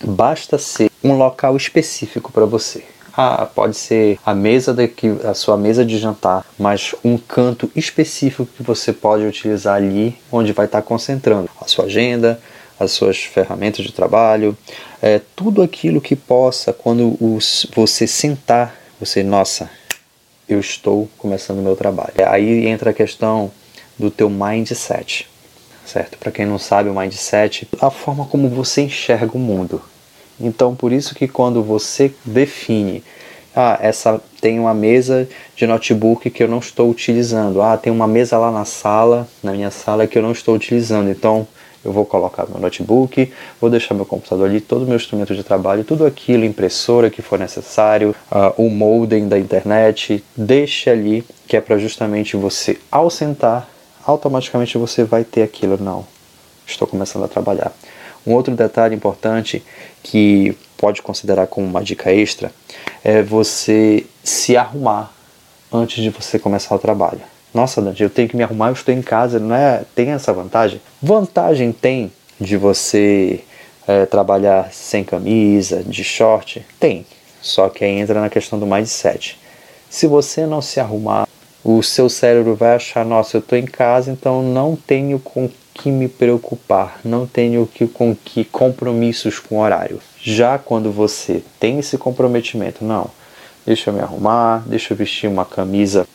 basta 0.04 0.58
ser 0.58 0.90
um 1.04 1.18
local 1.18 1.58
específico 1.58 2.32
para 2.32 2.46
você. 2.46 2.84
Ah, 3.18 3.46
pode 3.46 3.78
ser 3.78 4.20
a 4.26 4.34
mesa 4.34 4.74
daqui, 4.74 5.18
a 5.24 5.34
sua 5.34 5.56
mesa 5.56 5.86
de 5.86 5.98
jantar, 5.98 6.46
mas 6.60 6.94
um 7.04 7.18
canto 7.18 7.72
específico 7.74 8.46
que 8.46 8.62
você 8.62 8.92
pode 8.92 9.24
utilizar 9.24 9.76
ali, 9.76 10.18
onde 10.30 10.52
vai 10.52 10.66
estar 10.66 10.82
concentrando 10.82 11.50
a 11.62 11.66
sua 11.66 11.86
agenda, 11.86 12.40
as 12.80 12.92
suas 12.92 13.18
ferramentas 13.18 13.86
de 13.86 13.92
trabalho, 13.92 14.58
é, 15.02 15.22
tudo 15.36 15.62
aquilo 15.62 16.02
que 16.02 16.16
possa, 16.16 16.74
quando 16.74 17.18
os, 17.20 17.68
você 17.74 18.06
sentar, 18.08 18.76
você, 19.00 19.24
nossa, 19.24 19.70
eu 20.48 20.60
estou 20.60 21.10
começando 21.18 21.60
o 21.60 21.62
meu 21.62 21.76
trabalho. 21.76 22.14
Aí 22.28 22.68
entra 22.68 22.92
a 22.92 22.94
questão 22.94 23.52
do 23.98 24.12
teu 24.12 24.30
mindset, 24.30 25.28
certo? 25.86 26.18
Para 26.18 26.32
quem 26.32 26.46
não 26.46 26.60
sabe, 26.60 26.90
o 26.90 26.96
mindset, 26.96 27.68
a 27.80 27.90
forma 27.90 28.26
como 28.26 28.50
você 28.50 28.82
enxerga 28.82 29.36
o 29.36 29.40
mundo. 29.40 29.82
Então, 30.40 30.76
por 30.76 30.92
isso 30.92 31.16
que 31.16 31.28
quando 31.28 31.64
você 31.64 32.14
define, 32.26 33.04
ah, 33.56 33.80
essa 33.82 34.22
tem 34.42 34.60
uma 34.60 34.74
mesa 34.74 35.28
de 35.56 35.66
notebook 35.66 36.30
que 36.30 36.44
eu 36.44 36.48
não 36.48 36.60
estou 36.60 36.90
utilizando. 36.90 37.62
Ah, 37.62 37.78
tem 37.78 37.92
uma 37.92 38.06
mesa 38.06 38.38
lá 38.38 38.52
na 38.52 38.66
sala, 38.66 39.28
na 39.42 39.54
minha 39.54 39.72
sala 39.72 40.06
que 40.06 40.18
eu 40.18 40.22
não 40.22 40.34
estou 40.34 40.56
utilizando. 40.56 41.10
Então, 41.10 41.48
eu 41.86 41.92
vou 41.92 42.06
colocar 42.06 42.48
meu 42.50 42.60
notebook, 42.60 43.32
vou 43.62 43.70
deixar 43.70 43.94
meu 43.94 44.06
computador 44.06 44.50
ali, 44.50 44.60
todo 44.60 44.84
o 44.84 44.88
meu 44.88 44.96
instrumento 44.96 45.36
de 45.36 45.44
trabalho, 45.44 45.84
tudo 45.84 46.06
aquilo, 46.06 46.44
impressora 46.44 47.10
que 47.10 47.22
for 47.22 47.38
necessário, 47.38 48.16
uh, 48.32 48.62
o 48.62 48.70
modem 48.70 49.28
da 49.28 49.38
internet, 49.38 50.24
deixe 50.36 50.90
ali, 50.90 51.24
que 51.48 51.56
é 51.56 51.62
para 51.62 51.78
justamente 51.78 52.36
você, 52.36 52.80
ao 52.92 53.10
sentar, 53.10 53.70
automaticamente 54.06 54.78
você 54.78 55.04
vai 55.04 55.24
ter 55.24 55.44
aquilo. 55.44 55.78
Não, 55.78 56.06
estou 56.66 56.88
começando 56.88 57.24
a 57.24 57.28
trabalhar. 57.28 57.72
Um 58.26 58.34
outro 58.34 58.56
detalhe 58.56 58.96
importante 58.96 59.64
que 60.02 60.58
pode 60.76 61.04
considerar 61.04 61.46
como 61.46 61.68
uma 61.68 61.84
dica 61.84 62.12
extra 62.12 62.52
é 63.04 63.22
você 63.22 64.06
se 64.24 64.58
arrumar 64.58 65.14
antes 65.72 66.04
de 66.04 66.10
você 66.10 66.40
começar 66.40 66.74
o 66.74 66.80
trabalho. 66.80 67.22
Nossa, 67.56 67.82
Dante, 67.82 68.04
eu 68.04 68.10
tenho 68.10 68.28
que 68.28 68.36
me 68.36 68.44
arrumar, 68.44 68.68
eu 68.68 68.74
estou 68.74 68.94
em 68.94 69.02
casa, 69.02 69.40
não 69.40 69.56
é? 69.56 69.86
Tem 69.96 70.10
essa 70.10 70.34
vantagem? 70.34 70.82
Vantagem 71.02 71.72
tem 71.72 72.12
de 72.38 72.58
você 72.58 73.46
é, 73.88 74.06
trabalhar 74.06 74.74
sem 74.74 75.06
camisa, 75.06 75.82
de 75.82 76.04
short? 76.04 76.66
Tem. 76.78 77.06
Só 77.42 77.70
que 77.70 77.86
aí 77.86 77.98
entra 77.98 78.20
na 78.20 78.30
questão 78.30 78.60
do 78.60 78.68
mindset. 78.68 79.40
Se 79.90 80.06
você 80.06 80.46
não 80.46 80.62
se 80.62 80.82
arrumar, 80.82 81.26
o 81.64 81.82
seu 81.82 82.10
cérebro 82.10 82.56
vai 82.56 82.76
achar, 82.76 83.06
nossa, 83.06 83.38
eu 83.38 83.40
estou 83.40 83.58
em 83.58 83.66
casa, 83.66 84.12
então 84.12 84.44
não 84.44 84.76
tenho 84.76 85.18
com 85.18 85.50
que 85.74 85.90
me 85.90 86.10
preocupar, 86.10 87.00
não 87.06 87.26
tenho 87.26 87.66
que, 87.66 87.88
com 87.88 88.14
que 88.14 88.44
compromissos 88.44 89.40
com 89.40 89.60
horário. 89.60 90.02
Já 90.22 90.58
quando 90.58 90.92
você 90.92 91.42
tem 91.58 91.80
esse 91.80 91.98
comprometimento, 91.98 92.84
não, 92.84 93.10
deixa 93.66 93.92
eu 93.92 93.94
me 93.94 94.02
arrumar, 94.02 94.62
deixa 94.68 94.92
eu 94.94 94.98
vestir 94.98 95.30
uma 95.30 95.46
camisa 95.46 96.06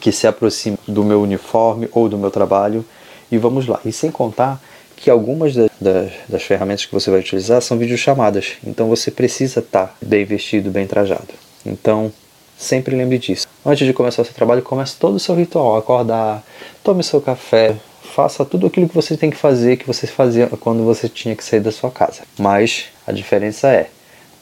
que 0.00 0.12
se 0.12 0.26
aproxime 0.26 0.78
do 0.86 1.04
meu 1.04 1.20
uniforme 1.22 1.88
ou 1.92 2.08
do 2.08 2.18
meu 2.18 2.30
trabalho 2.30 2.84
e 3.30 3.38
vamos 3.38 3.66
lá. 3.66 3.80
E 3.84 3.92
sem 3.92 4.10
contar 4.10 4.60
que 4.96 5.10
algumas 5.10 5.54
das, 5.54 6.12
das 6.28 6.42
ferramentas 6.42 6.84
que 6.84 6.92
você 6.92 7.10
vai 7.10 7.20
utilizar 7.20 7.60
são 7.60 7.76
videochamadas, 7.76 8.52
então 8.64 8.88
você 8.88 9.10
precisa 9.10 9.60
estar 9.60 9.96
bem 10.00 10.24
vestido, 10.24 10.70
bem 10.70 10.86
trajado. 10.86 11.28
Então, 11.66 12.12
sempre 12.56 12.94
lembre 12.94 13.18
disso. 13.18 13.46
Antes 13.66 13.86
de 13.86 13.92
começar 13.92 14.22
o 14.22 14.24
seu 14.24 14.34
trabalho, 14.34 14.62
comece 14.62 14.96
todo 14.96 15.16
o 15.16 15.20
seu 15.20 15.34
ritual, 15.34 15.76
acordar, 15.76 16.44
tome 16.84 17.02
seu 17.02 17.20
café, 17.20 17.76
faça 18.14 18.44
tudo 18.44 18.66
aquilo 18.66 18.88
que 18.88 18.94
você 18.94 19.16
tem 19.16 19.30
que 19.30 19.36
fazer, 19.36 19.76
que 19.76 19.86
você 19.86 20.06
fazia 20.06 20.46
quando 20.60 20.84
você 20.84 21.08
tinha 21.08 21.34
que 21.34 21.42
sair 21.42 21.60
da 21.60 21.72
sua 21.72 21.90
casa. 21.90 22.22
Mas 22.38 22.84
a 23.06 23.12
diferença 23.12 23.68
é, 23.68 23.88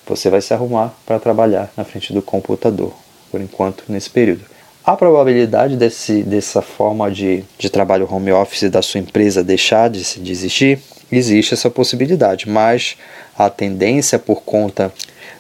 você 0.07 0.29
vai 0.29 0.41
se 0.41 0.53
arrumar 0.53 0.93
para 1.07 1.19
trabalhar 1.19 1.73
na 1.77 1.85
frente 1.85 2.13
do 2.13 2.21
computador, 2.21 2.93
por 3.31 3.41
enquanto, 3.41 3.85
nesse 3.89 4.11
período. 4.11 4.45
A 4.91 4.97
probabilidade 4.97 5.77
desse, 5.77 6.25
dessa 6.25 6.61
forma 6.61 7.13
de, 7.13 7.45
de 7.57 7.71
trabalho 7.71 8.13
home 8.13 8.33
office 8.33 8.69
da 8.69 8.83
sua 8.83 8.99
empresa 8.99 9.45
deixar 9.45 9.89
de, 9.89 10.03
de 10.19 10.33
existir, 10.33 10.81
existe 11.13 11.55
essa 11.55 11.71
possibilidade, 11.71 12.51
mas 12.51 12.97
a 13.39 13.49
tendência 13.49 14.19
por 14.19 14.43
conta 14.43 14.93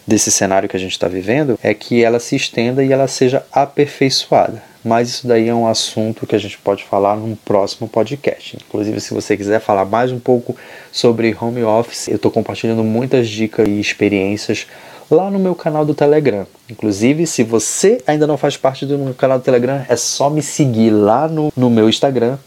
desse 0.07 0.30
cenário 0.30 0.69
que 0.69 0.76
a 0.76 0.78
gente 0.78 0.92
está 0.92 1.09
vivendo 1.09 1.59
é 1.64 1.75
que 1.75 2.04
ela 2.04 2.21
se 2.21 2.37
estenda 2.37 2.85
e 2.85 2.92
ela 2.92 3.09
seja 3.09 3.45
aperfeiçoada 3.50 4.62
mas 4.83 5.11
isso 5.11 5.26
daí 5.28 5.47
é 5.47 5.54
um 5.54 5.66
assunto 5.66 6.26
que 6.26 6.35
a 6.35 6.38
gente 6.38 6.57
pode 6.57 6.85
falar 6.85 7.14
num 7.14 7.37
próximo 7.37 7.87
podcast. 7.87 8.57
Inclusive, 8.57 8.99
se 8.99 9.12
você 9.12 9.37
quiser 9.37 9.61
falar 9.61 9.85
mais 9.85 10.11
um 10.11 10.19
pouco 10.19 10.57
sobre 10.90 11.37
home 11.38 11.62
office, 11.62 12.09
eu 12.09 12.16
estou 12.16 12.30
compartilhando 12.30 12.83
muitas 12.83 13.28
dicas 13.28 13.69
e 13.69 13.78
experiências 13.78 14.66
lá 15.11 15.31
no 15.31 15.38
meu 15.38 15.55
canal 15.55 15.85
do 15.85 15.95
Telegram. 15.95 16.47
Inclusive, 16.69 17.26
se 17.26 17.43
você 17.43 18.00
ainda 18.07 18.26
não 18.26 18.37
faz 18.37 18.57
parte 18.57 18.87
do 18.87 18.97
meu 18.97 19.14
canal 19.14 19.38
do 19.38 19.45
Telegram, 19.45 19.85
é 19.88 19.97
só 19.97 20.31
me 20.31 20.40
seguir 20.40 20.90
lá 20.90 21.26
no, 21.26 21.52
no 21.57 21.69
meu 21.69 21.88
Instagram, 21.88 22.38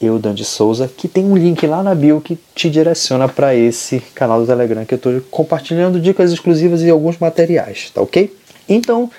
Eudandesouza, 0.00 0.88
que 0.88 1.08
tem 1.08 1.24
um 1.24 1.36
link 1.36 1.66
lá 1.66 1.82
na 1.82 1.94
bio 1.94 2.20
que 2.20 2.38
te 2.54 2.70
direciona 2.70 3.28
para 3.28 3.54
esse 3.54 4.00
canal 4.14 4.40
do 4.40 4.46
Telegram 4.46 4.84
que 4.84 4.94
eu 4.94 4.96
estou 4.96 5.20
compartilhando 5.30 6.00
dicas 6.00 6.32
exclusivas 6.32 6.82
e 6.82 6.90
alguns 6.90 7.18
materiais, 7.18 7.90
tá 7.92 8.00
ok? 8.00 8.32
Então, 8.68 9.10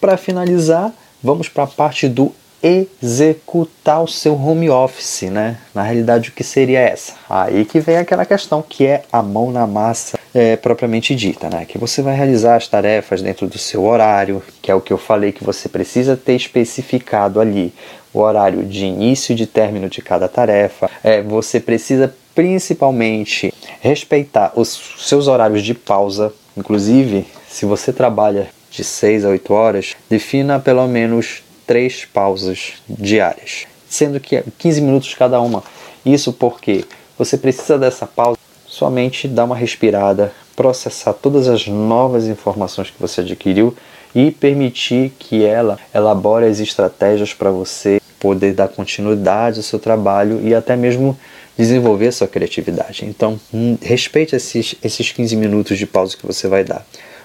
para 0.00 0.16
finalizar, 0.16 0.92
vamos 1.22 1.48
para 1.48 1.64
a 1.64 1.66
parte 1.66 2.08
do 2.08 2.32
executar 2.62 4.02
o 4.02 4.08
seu 4.08 4.34
home 4.34 4.70
office, 4.70 5.22
né? 5.22 5.58
Na 5.74 5.82
realidade, 5.82 6.28
o 6.28 6.32
que 6.32 6.44
seria 6.44 6.78
essa? 6.78 7.14
Aí 7.28 7.64
que 7.64 7.80
vem 7.80 7.96
aquela 7.96 8.24
questão 8.24 8.62
que 8.62 8.86
é 8.86 9.02
a 9.12 9.20
mão 9.20 9.50
na 9.50 9.66
massa 9.66 10.18
é, 10.32 10.56
propriamente 10.56 11.14
dita, 11.14 11.50
né? 11.50 11.64
Que 11.64 11.76
você 11.76 12.00
vai 12.02 12.14
realizar 12.14 12.56
as 12.56 12.68
tarefas 12.68 13.20
dentro 13.20 13.46
do 13.46 13.58
seu 13.58 13.84
horário, 13.84 14.42
que 14.62 14.70
é 14.70 14.74
o 14.74 14.80
que 14.80 14.92
eu 14.92 14.98
falei 14.98 15.32
que 15.32 15.42
você 15.42 15.68
precisa 15.68 16.16
ter 16.16 16.34
especificado 16.34 17.40
ali 17.40 17.74
o 18.14 18.20
horário 18.20 18.64
de 18.64 18.84
início 18.84 19.32
e 19.32 19.36
de 19.36 19.46
término 19.46 19.88
de 19.88 20.00
cada 20.00 20.28
tarefa. 20.28 20.90
É, 21.02 21.20
você 21.22 21.58
precisa 21.58 22.14
principalmente 22.34 23.52
respeitar 23.80 24.52
os 24.54 24.96
seus 24.98 25.26
horários 25.26 25.62
de 25.62 25.74
pausa. 25.74 26.32
Inclusive, 26.56 27.26
se 27.48 27.66
você 27.66 27.92
trabalha 27.92 28.48
de 28.70 28.84
6 28.84 29.24
a 29.24 29.28
8 29.28 29.52
horas, 29.52 29.96
defina 30.08 30.58
pelo 30.58 30.86
menos 30.86 31.42
três 31.72 32.04
pausas 32.04 32.74
diárias, 32.86 33.64
sendo 33.88 34.20
que 34.20 34.44
15 34.58 34.82
minutos 34.82 35.14
cada 35.14 35.40
uma. 35.40 35.64
Isso 36.04 36.30
porque 36.30 36.84
você 37.18 37.38
precisa 37.38 37.78
dessa 37.78 38.06
pausa 38.06 38.38
somente 38.66 39.26
dar 39.26 39.44
uma 39.44 39.56
respirada, 39.56 40.34
processar 40.54 41.14
todas 41.14 41.48
as 41.48 41.66
novas 41.66 42.26
informações 42.26 42.90
que 42.90 43.00
você 43.00 43.22
adquiriu 43.22 43.74
e 44.14 44.30
permitir 44.30 45.14
que 45.18 45.46
ela 45.46 45.78
elabore 45.94 46.44
as 46.44 46.60
estratégias 46.60 47.32
para 47.32 47.50
você 47.50 48.02
poder 48.20 48.52
dar 48.52 48.68
continuidade 48.68 49.56
ao 49.56 49.62
seu 49.62 49.78
trabalho 49.78 50.46
e 50.46 50.54
até 50.54 50.76
mesmo 50.76 51.18
desenvolver 51.56 52.12
sua 52.12 52.28
criatividade. 52.28 53.06
Então, 53.06 53.40
hum, 53.52 53.78
respeite 53.80 54.36
esses, 54.36 54.74
esses 54.84 55.10
15 55.10 55.34
minutos 55.36 55.78
de 55.78 55.86
pausa 55.86 56.18
que 56.18 56.26
você 56.26 56.48
vai 56.48 56.64
dar. 56.64 56.84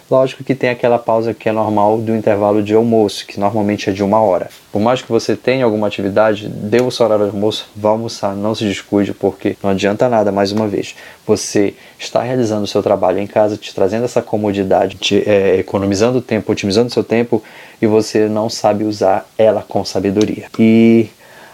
Lógico 0.10 0.42
que 0.42 0.56
tem 0.56 0.70
aquela 0.70 0.98
pausa 0.98 1.34
que 1.34 1.50
é 1.50 1.52
normal 1.52 1.98
do 1.98 2.16
intervalo 2.16 2.64
de 2.64 2.74
almoço, 2.74 3.28
que 3.28 3.38
normalmente 3.38 3.90
é 3.90 3.94
de 3.94 4.02
uma 4.02 4.22
hora. 4.22 4.50
Por 4.72 4.82
mais 4.82 5.02
que 5.02 5.12
você 5.12 5.36
tenha 5.36 5.66
alguma 5.66 5.88
atividade, 5.88 6.48
dê 6.48 6.82
o 6.82 6.90
seu 6.90 7.06
horário 7.06 7.26
de 7.26 7.32
almoço, 7.32 7.70
vá 7.76 7.90
almoçar, 7.90 8.34
não 8.34 8.56
se 8.56 8.64
descuide, 8.64 9.14
porque 9.14 9.58
não 9.62 9.72
adianta 9.72 10.08
nada, 10.08 10.32
mais 10.32 10.54
uma 10.54 10.66
vez. 10.66 10.96
Você 11.26 11.74
está 12.00 12.22
realizando 12.22 12.64
o 12.64 12.68
seu 12.68 12.82
trabalho 12.82 13.20
em 13.20 13.28
casa, 13.28 13.58
te 13.58 13.76
trazendo 13.76 14.06
essa 14.06 14.22
comodidade, 14.22 14.96
te, 14.96 15.30
é, 15.30 15.58
economizando 15.58 16.22
tempo, 16.22 16.54
otimizando 16.54 16.90
seu 16.90 17.04
tempo, 17.04 17.44
e 17.82 17.86
você 17.86 18.30
não 18.30 18.50
sabe 18.50 18.86
usar 18.86 19.30
ela 19.38 19.62
com 19.68 19.84
sabedoria. 19.84 20.46
E, 20.58 21.08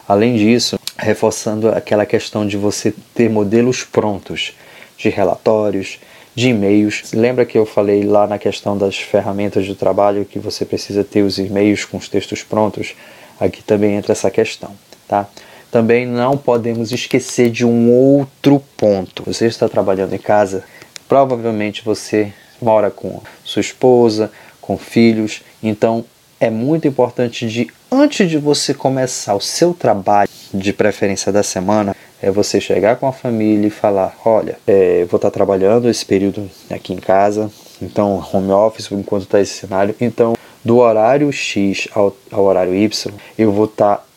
além 0.07 0.35
disso, 0.35 0.77
reforçando 0.95 1.69
aquela 1.69 2.05
questão 2.05 2.45
de 2.45 2.55
você 2.55 2.93
ter 3.15 3.31
modelos 3.31 3.83
prontos 3.83 4.53
de 4.95 5.09
relatórios, 5.09 5.97
de 6.35 6.49
e-mails. 6.49 7.11
Lembra 7.13 7.45
que 7.45 7.57
eu 7.57 7.65
falei 7.65 8.03
lá 8.03 8.27
na 8.27 8.37
questão 8.37 8.77
das 8.77 8.97
ferramentas 8.97 9.65
de 9.65 9.75
trabalho 9.75 10.25
que 10.25 10.39
você 10.39 10.65
precisa 10.65 11.03
ter 11.03 11.21
os 11.21 11.37
e-mails 11.37 11.85
com 11.85 11.97
os 11.97 12.09
textos 12.09 12.43
prontos? 12.43 12.95
Aqui 13.39 13.63
também 13.63 13.95
entra 13.95 14.11
essa 14.11 14.29
questão, 14.29 14.71
tá? 15.07 15.27
também 15.73 16.05
não 16.05 16.37
podemos 16.37 16.91
esquecer 16.91 17.49
de 17.49 17.65
um 17.65 17.89
outro 17.89 18.63
ponto. 18.77 19.23
Você 19.23 19.47
está 19.47 19.67
trabalhando 19.67 20.13
em 20.13 20.19
casa, 20.19 20.63
provavelmente 21.09 21.83
você 21.83 22.31
mora 22.61 22.91
com 22.91 23.19
sua 23.43 23.59
esposa, 23.61 24.31
com 24.61 24.77
filhos, 24.77 25.41
então 25.63 26.05
é 26.39 26.51
muito 26.51 26.87
importante 26.87 27.47
de 27.47 27.71
antes 27.91 28.29
de 28.29 28.37
você 28.37 28.71
começar 28.71 29.33
o 29.33 29.41
seu 29.41 29.73
trabalho, 29.73 30.29
de 30.53 30.71
preferência 30.71 31.31
da 31.31 31.41
semana, 31.41 31.95
é 32.23 32.31
você 32.31 32.61
chegar 32.61 32.95
com 32.95 33.05
a 33.05 33.11
família 33.11 33.67
e 33.67 33.69
falar: 33.69 34.15
olha, 34.25 34.57
é, 34.65 35.05
vou 35.09 35.17
estar 35.17 35.29
trabalhando 35.29 35.89
esse 35.89 36.05
período 36.05 36.49
aqui 36.71 36.93
em 36.93 36.97
casa, 36.97 37.51
então 37.81 38.25
home 38.33 38.51
office 38.51 38.89
enquanto 38.91 39.23
está 39.23 39.41
esse 39.41 39.53
cenário, 39.53 39.93
então 39.99 40.33
do 40.63 40.77
horário 40.77 41.31
X 41.33 41.89
ao, 41.93 42.15
ao 42.31 42.45
horário 42.45 42.73
Y, 42.73 43.13
eu 43.37 43.51
vou 43.51 43.65
estar 43.65 44.07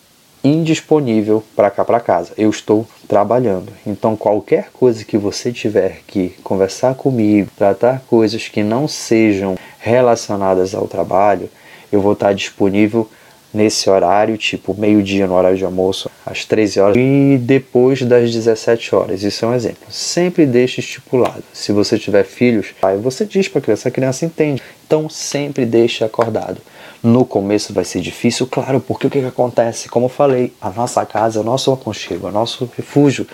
indisponível 0.44 1.42
para 1.56 1.68
cá 1.68 1.84
para 1.84 1.98
casa. 1.98 2.32
Eu 2.38 2.48
estou 2.48 2.86
trabalhando. 3.08 3.72
Então 3.84 4.16
qualquer 4.16 4.70
coisa 4.72 5.04
que 5.04 5.18
você 5.18 5.52
tiver 5.52 6.02
que 6.06 6.28
conversar 6.44 6.94
comigo, 6.94 7.50
tratar 7.56 8.02
coisas 8.06 8.46
que 8.46 8.62
não 8.62 8.86
sejam 8.86 9.56
relacionadas 9.80 10.72
ao 10.72 10.86
trabalho, 10.86 11.50
eu 11.90 12.00
vou 12.00 12.12
estar 12.12 12.32
disponível 12.32 13.08
nesse 13.56 13.88
horário, 13.88 14.36
tipo 14.36 14.74
meio-dia 14.78 15.26
no 15.26 15.34
horário 15.34 15.56
de 15.56 15.64
almoço, 15.64 16.10
às 16.24 16.44
13 16.44 16.80
horas 16.80 16.96
e 16.98 17.38
depois 17.40 18.02
das 18.02 18.30
17 18.30 18.94
horas. 18.94 19.22
Isso 19.22 19.44
é 19.44 19.48
um 19.48 19.54
exemplo. 19.54 19.90
Sempre 19.90 20.44
deixe 20.44 20.80
estipulado. 20.80 21.42
Se 21.52 21.72
você 21.72 21.98
tiver 21.98 22.24
filhos, 22.24 22.74
aí 22.82 22.98
você 22.98 23.24
diz 23.24 23.48
para 23.48 23.60
a 23.60 23.62
criança, 23.62 23.88
a 23.88 23.92
criança 23.92 24.26
entende. 24.26 24.62
Então 24.86 25.08
sempre 25.08 25.64
deixe 25.64 26.04
acordado. 26.04 26.60
No 27.02 27.24
começo 27.24 27.72
vai 27.72 27.84
ser 27.84 28.00
difícil, 28.00 28.46
claro, 28.46 28.80
porque 28.80 29.06
o 29.06 29.10
que, 29.10 29.20
que 29.20 29.26
acontece? 29.26 29.88
Como 29.88 30.06
eu 30.06 30.10
falei, 30.10 30.52
a 30.60 30.70
nossa 30.70 31.04
casa 31.06 31.38
é 31.38 31.42
o 31.42 31.44
nosso 31.44 31.72
aconchego, 31.72 32.26
é 32.26 32.30
o 32.30 32.32
nosso 32.32 32.70
refúgio. 32.76 33.26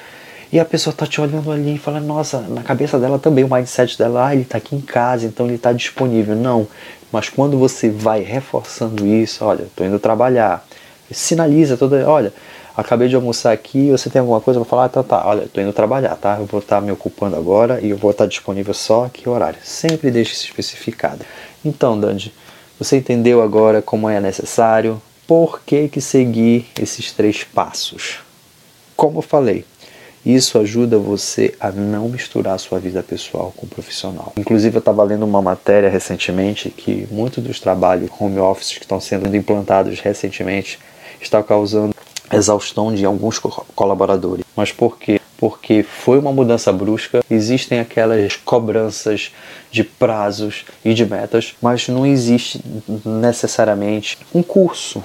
E 0.52 0.60
a 0.60 0.66
pessoa 0.66 0.94
tá 0.94 1.06
te 1.06 1.18
olhando 1.18 1.50
ali 1.50 1.76
e 1.76 1.78
fala, 1.78 1.98
nossa, 1.98 2.40
na 2.40 2.62
cabeça 2.62 2.98
dela 2.98 3.18
também, 3.18 3.42
o 3.42 3.50
mindset 3.50 3.96
dela, 3.96 4.26
ah, 4.26 4.34
ele 4.34 4.44
tá 4.44 4.58
aqui 4.58 4.76
em 4.76 4.82
casa, 4.82 5.24
então 5.24 5.46
ele 5.46 5.56
tá 5.56 5.72
disponível. 5.72 6.36
Não, 6.36 6.68
mas 7.10 7.30
quando 7.30 7.58
você 7.58 7.88
vai 7.88 8.20
reforçando 8.20 9.06
isso, 9.06 9.42
olha, 9.46 9.62
estou 9.62 9.86
indo 9.86 9.98
trabalhar, 9.98 10.62
sinaliza 11.10 11.78
toda, 11.78 12.06
olha, 12.06 12.34
acabei 12.76 13.08
de 13.08 13.16
almoçar 13.16 13.52
aqui, 13.52 13.90
você 13.90 14.10
tem 14.10 14.20
alguma 14.20 14.42
coisa 14.42 14.60
para 14.60 14.68
falar? 14.68 14.84
Ah, 14.84 14.88
tá, 14.90 15.02
tá, 15.02 15.26
olha, 15.26 15.44
estou 15.44 15.62
indo 15.62 15.72
trabalhar, 15.72 16.16
tá? 16.16 16.36
Eu 16.38 16.44
vou 16.44 16.60
estar 16.60 16.76
tá 16.76 16.82
me 16.82 16.92
ocupando 16.92 17.34
agora 17.34 17.80
e 17.80 17.88
eu 17.88 17.96
vou 17.96 18.10
estar 18.10 18.24
tá 18.24 18.28
disponível 18.28 18.74
só 18.74 19.08
que 19.10 19.26
horário. 19.26 19.58
Sempre 19.64 20.10
deixe 20.10 20.34
isso 20.34 20.44
especificado. 20.44 21.24
Então, 21.64 21.98
Dandy, 21.98 22.30
você 22.78 22.98
entendeu 22.98 23.40
agora 23.40 23.80
como 23.80 24.06
é 24.06 24.20
necessário? 24.20 25.00
Por 25.26 25.60
que, 25.64 25.88
que 25.88 26.00
seguir 26.02 26.66
esses 26.78 27.10
três 27.10 27.42
passos? 27.42 28.18
Como 28.94 29.18
eu 29.18 29.22
falei, 29.22 29.64
isso 30.24 30.58
ajuda 30.58 30.98
você 30.98 31.54
a 31.58 31.70
não 31.70 32.08
misturar 32.08 32.58
sua 32.58 32.78
vida 32.78 33.02
pessoal 33.02 33.52
com 33.56 33.66
profissional. 33.66 34.32
Inclusive, 34.36 34.76
eu 34.76 34.80
estava 34.80 35.02
lendo 35.02 35.24
uma 35.24 35.42
matéria 35.42 35.90
recentemente 35.90 36.70
que 36.70 37.08
muitos 37.10 37.42
dos 37.42 37.58
trabalhos 37.58 38.10
home 38.20 38.38
office 38.38 38.74
que 38.74 38.84
estão 38.84 39.00
sendo 39.00 39.34
implantados 39.36 40.00
recentemente 40.00 40.78
está 41.20 41.42
causando 41.42 41.94
exaustão 42.32 42.94
de 42.94 43.04
alguns 43.04 43.38
colaboradores. 43.74 44.44
Mas 44.56 44.72
por 44.72 44.98
quê? 44.98 45.20
Porque 45.36 45.82
foi 45.82 46.18
uma 46.18 46.32
mudança 46.32 46.72
brusca, 46.72 47.22
existem 47.28 47.80
aquelas 47.80 48.36
cobranças 48.36 49.32
de 49.70 49.82
prazos 49.82 50.64
e 50.84 50.94
de 50.94 51.04
metas, 51.04 51.54
mas 51.60 51.88
não 51.88 52.06
existe 52.06 52.60
necessariamente 53.04 54.18
um 54.32 54.42
curso 54.42 55.02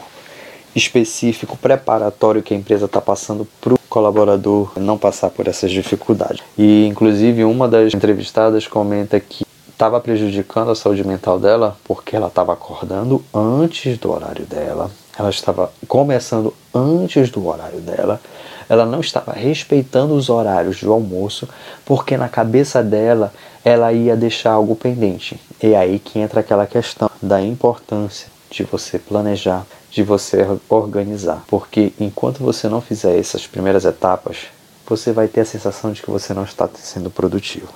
específico 0.76 1.58
preparatório 1.58 2.44
que 2.44 2.54
a 2.54 2.58
empresa 2.58 2.86
está 2.86 3.02
passando 3.02 3.48
para 3.60 3.74
o 3.74 3.80
colaborador 3.90 4.72
não 4.76 4.98
passar 4.98 5.30
por 5.30 5.48
essas 5.48 5.72
dificuldades. 5.72 6.44
E 6.58 6.86
inclusive 6.86 7.44
uma 7.44 7.68
das 7.68 7.94
entrevistadas 7.94 8.68
comenta 8.68 9.20
que 9.20 9.46
estava 9.78 10.00
prejudicando 10.00 10.72
a 10.72 10.76
saúde 10.76 11.06
mental 11.06 11.40
dela 11.40 11.78
porque 11.84 12.16
ela 12.16 12.28
estava 12.28 12.54
acordando 12.54 13.24
antes 13.34 13.98
do 13.98 14.12
horário 14.12 14.46
dela, 14.46 14.90
ela 15.18 15.30
estava 15.30 15.72
começando 15.88 16.54
antes 16.74 17.30
do 17.30 17.48
horário 17.48 17.80
dela, 17.80 18.20
ela 18.68 18.86
não 18.86 19.00
estava 19.00 19.32
respeitando 19.32 20.16
os 20.16 20.30
horários 20.30 20.82
do 20.82 20.92
almoço 20.92 21.48
porque 21.86 22.18
na 22.18 22.28
cabeça 22.28 22.84
dela 22.84 23.32
ela 23.64 23.94
ia 23.94 24.16
deixar 24.16 24.54
algo 24.54 24.76
pendente. 24.76 25.40
E 25.62 25.74
é 25.74 25.78
aí 25.78 26.00
que 26.00 26.20
entra 26.20 26.40
aquela 26.40 26.66
questão 26.66 27.10
da 27.22 27.42
importância 27.42 28.28
de 28.50 28.64
você 28.64 28.98
planejar, 28.98 29.66
de 29.98 30.04
você 30.04 30.46
organizar. 30.70 31.44
Porque 31.48 31.92
enquanto 32.00 32.38
você 32.38 32.70
não 32.70 32.80
fizer 32.80 33.18
essas 33.18 33.48
primeiras 33.48 33.84
etapas, 33.84 34.46
você 34.88 35.12
vai 35.12 35.28
ter 35.28 35.42
a 35.42 35.46
sensação 35.46 35.92
de 35.92 36.04
que 36.04 36.12
você 36.12 36.36
não 36.36 36.44
está 36.44 36.70
sendo 36.76 37.10
produtivo. 37.10 37.68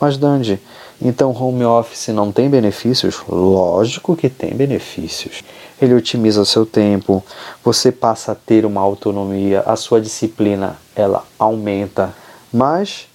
Mas 0.00 0.16
Dandy, 0.16 0.60
então 1.00 1.30
home 1.30 1.64
office 1.64 2.08
não 2.08 2.32
tem 2.32 2.50
benefícios? 2.50 3.22
Lógico 3.28 4.16
que 4.16 4.28
tem 4.28 4.56
benefícios. 4.56 5.44
Ele 5.80 5.94
otimiza 5.94 6.40
o 6.40 6.46
seu 6.46 6.66
tempo, 6.66 7.22
você 7.64 7.92
passa 7.92 8.32
a 8.32 8.34
ter 8.34 8.66
uma 8.66 8.80
autonomia, 8.80 9.60
a 9.60 9.76
sua 9.76 10.00
disciplina 10.00 10.76
ela 10.96 11.24
aumenta, 11.38 12.12
mas 12.52 13.06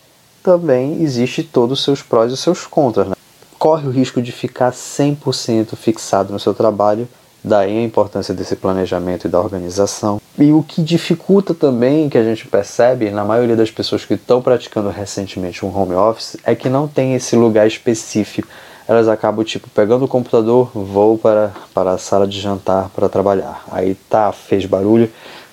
também 0.42 1.04
existe 1.04 1.44
todos 1.44 1.80
os 1.80 1.84
seus 1.84 2.02
prós 2.02 2.32
e 2.32 2.36
os 2.36 2.40
seus 2.40 2.66
contras. 2.66 3.10
Né? 3.10 3.16
Corre 3.60 3.88
o 3.88 3.92
risco 3.92 4.22
de 4.22 4.32
ficar 4.32 4.72
100% 4.72 5.76
fixado 5.76 6.32
no 6.32 6.40
seu 6.40 6.54
trabalho 6.54 7.10
Daí 7.44 7.78
a 7.78 7.84
importância 7.84 8.34
desse 8.34 8.56
planejamento 8.56 9.28
e 9.28 9.30
da 9.30 9.40
organização. 9.40 10.22
E 10.40 10.52
o 10.54 10.64
que 10.64 10.82
dificulta 10.82 11.54
também, 11.54 12.08
que 12.08 12.18
a 12.18 12.24
gente 12.24 12.48
percebe 12.48 13.10
na 13.12 13.26
maioria 13.26 13.56
das 13.56 13.70
pessoas 13.70 14.06
que 14.06 14.14
estão 14.14 14.42
praticando 14.42 14.90
recentemente 14.90 15.66
um 15.66 15.78
home 15.78 15.94
office, 15.94 16.38
é 16.46 16.56
que 16.56 16.70
não 16.70 16.88
tem 16.88 17.14
esse 17.14 17.36
lugar 17.36 17.68
específico. 17.68 18.48
Elas 18.88 19.08
acabam, 19.08 19.44
tipo, 19.44 19.70
pegando 19.70 20.06
o 20.06 20.08
computador, 20.08 20.72
vou 20.74 21.18
para, 21.18 21.52
para 21.74 21.92
a 21.92 21.98
sala 21.98 22.26
de 22.26 22.40
jantar 22.40 22.90
para 22.90 23.10
trabalhar. 23.10 23.64
Aí 23.72 23.96
tá, 24.10 24.32
fez 24.32 24.66
barulho, 24.66 25.10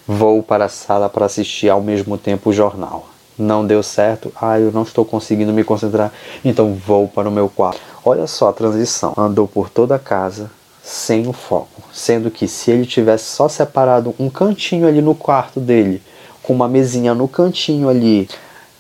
vou 0.07 0.43
para 0.43 0.67
a 0.67 0.69
sala 0.69 1.09
para 1.09 1.27
assistir 1.27 1.69
ao 1.69 1.81
mesmo 1.81 2.17
tempo 2.17 2.51
o 2.51 2.53
jornal. 2.53 3.09
Não 3.39 3.67
deu 3.67 3.83
certo, 3.83 4.33
ah, 4.41 4.59
eu 4.61 4.71
não 4.71 4.83
estou 4.83 5.05
conseguindo 5.05 5.53
me 5.53 5.65
concentrar, 5.65 6.13
então 6.45 6.75
vou 6.75 7.09
para 7.09 7.29
o 7.29 7.33
meu 7.33 7.49
quarto. 7.49 7.81
Olha 8.05 8.27
só 8.27 8.49
a 8.49 8.53
transição. 8.53 9.15
Andou 9.17 9.49
por 9.49 9.71
toda 9.71 9.95
a 9.95 9.99
casa, 9.99 10.51
sem 10.91 11.29
o 11.29 11.33
foco. 11.33 11.83
Sendo 11.93 12.31
que 12.33 12.49
se 12.49 12.71
ele 12.71 12.85
tivesse 12.85 13.25
só 13.25 13.49
separado 13.49 14.13
um 14.19 14.29
cantinho 14.29 14.89
ali 14.89 15.01
no 15.01 15.15
quarto 15.15 15.61
dele, 15.61 16.03
com 16.43 16.53
uma 16.53 16.69
mesinha 16.69 17.15
no 17.15 17.29
cantinho 17.29 17.89
ali, 17.89 18.29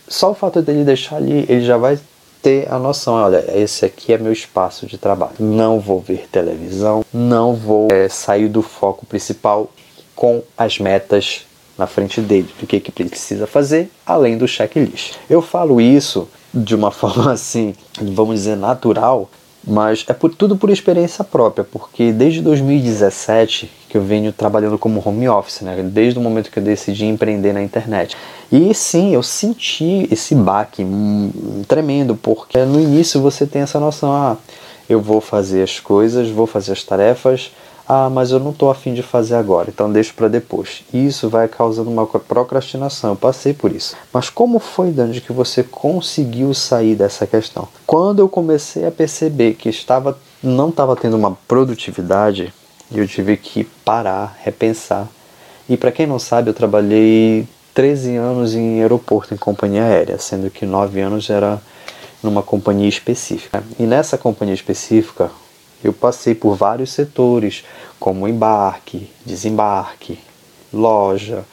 só 0.09 0.33
o 0.33 0.35
fato 0.35 0.61
dele 0.61 0.83
deixar 0.83 1.17
ali, 1.17 1.47
ele 1.49 1.65
já 1.65 1.77
vai 1.77 1.99
ter 2.43 2.67
a 2.73 2.79
noção, 2.81 3.15
olha, 3.15 3.45
esse 3.55 3.85
aqui 3.85 4.13
é 4.13 4.19
meu 4.19 4.33
espaço 4.33 4.87
de 4.87 4.99
trabalho. 4.99 5.35
Não 5.39 5.79
vou 5.79 6.01
ver 6.01 6.27
televisão, 6.33 7.05
não 7.13 7.55
vou 7.55 7.87
é, 7.93 8.09
sair 8.09 8.49
do 8.49 8.61
foco 8.61 9.07
principal 9.07 9.71
com 10.17 10.43
as 10.59 10.81
metas 10.81 11.47
na 11.79 11.87
frente 11.87 12.21
dele, 12.21 12.49
do 12.59 12.67
que, 12.67 12.81
que 12.81 12.91
precisa 12.91 13.47
fazer, 13.47 13.89
além 14.05 14.37
do 14.37 14.49
checklist. 14.49 15.15
Eu 15.29 15.41
falo 15.41 15.81
isso 15.81 16.29
de 16.53 16.75
uma 16.75 16.91
forma 16.93 17.31
assim, 17.31 17.73
vamos 18.01 18.35
dizer, 18.35 18.57
natural, 18.57 19.31
mas 19.67 20.05
é 20.09 20.13
por, 20.13 20.35
tudo 20.35 20.57
por 20.57 20.71
experiência 20.71 21.23
própria, 21.23 21.65
porque 21.65 22.13
desde 22.13 22.41
2017 22.41 23.71
que 23.89 23.97
eu 23.97 24.03
venho 24.03 24.33
trabalhando 24.33 24.79
como 24.79 25.03
home 25.05 25.29
office, 25.29 25.63
né? 25.63 25.83
desde 25.83 26.19
o 26.19 26.23
momento 26.23 26.51
que 26.51 26.61
eu 26.61 26.63
decidi 26.63 27.07
empreender 27.07 27.53
na 27.53 27.61
internet. 27.61 28.17
E 28.51 28.73
sim, 28.73 29.13
eu 29.15 29.23
senti 29.23 30.09
esse 30.13 30.33
baque 30.35 30.85
hum, 30.85 31.63
tremendo, 31.67 32.15
porque 32.15 32.65
no 32.65 32.81
início 32.81 33.21
você 33.21 33.45
tem 33.45 33.63
essa 33.63 33.81
noção, 33.81 34.13
ah, 34.13 34.37
eu 34.89 35.01
vou 35.01 35.21
fazer 35.21 35.63
as 35.63 35.81
coisas, 35.81 36.29
vou 36.31 36.47
fazer 36.47 36.73
as 36.73 36.85
tarefas, 36.85 37.51
ah, 37.93 38.09
mas 38.09 38.31
eu 38.31 38.39
não 38.39 38.53
estou 38.53 38.71
afim 38.71 38.95
de 38.95 39.03
fazer 39.03 39.35
agora, 39.35 39.69
então 39.69 39.91
deixo 39.91 40.15
para 40.15 40.29
depois. 40.29 40.85
Isso 40.95 41.29
vai 41.29 41.49
causando 41.49 41.91
uma 41.91 42.07
procrastinação. 42.07 43.11
Eu 43.11 43.17
passei 43.17 43.53
por 43.53 43.73
isso. 43.73 43.97
Mas 44.13 44.31
como 44.31 44.61
foi, 44.61 44.93
Dandy, 44.93 45.21
que 45.21 45.33
você 45.33 45.65
conseguiu 45.65 46.55
sair 46.55 46.95
dessa 46.95 47.27
questão? 47.27 47.67
Quando 47.85 48.21
eu 48.21 48.29
comecei 48.29 48.87
a 48.87 48.93
perceber 48.93 49.55
que 49.55 49.69
estava, 49.69 50.17
não 50.41 50.69
estava 50.69 50.95
tendo 50.95 51.17
uma 51.17 51.37
produtividade, 51.49 52.55
eu 52.95 53.09
tive 53.09 53.37
que 53.37 53.65
parar, 53.85 54.39
repensar. 54.41 55.09
E 55.69 55.77
para 55.77 55.91
quem 55.91 56.07
não 56.07 56.21
sabe, 56.21 56.49
eu 56.49 56.55
trabalhei 56.55 57.45
13 57.75 58.15
anos 58.15 58.55
em 58.55 58.81
aeroporto, 58.81 59.35
em 59.35 59.37
companhia 59.37 59.83
aérea, 59.83 60.17
sendo 60.17 60.49
que 60.49 60.65
9 60.65 61.01
anos 61.01 61.29
era 61.29 61.61
numa 62.23 62.41
companhia 62.41 62.89
específica. 62.89 63.65
E 63.81 63.83
nessa 63.83 64.17
companhia 64.17 64.55
específica, 64.55 65.29
eu 65.83 65.93
passei 65.93 66.35
por 66.35 66.57
vários 66.57 66.91
setores, 66.91 67.65
como 67.99 68.29
embarque, 68.29 69.11
desembarque, 69.25 70.19
loja, 70.73 71.45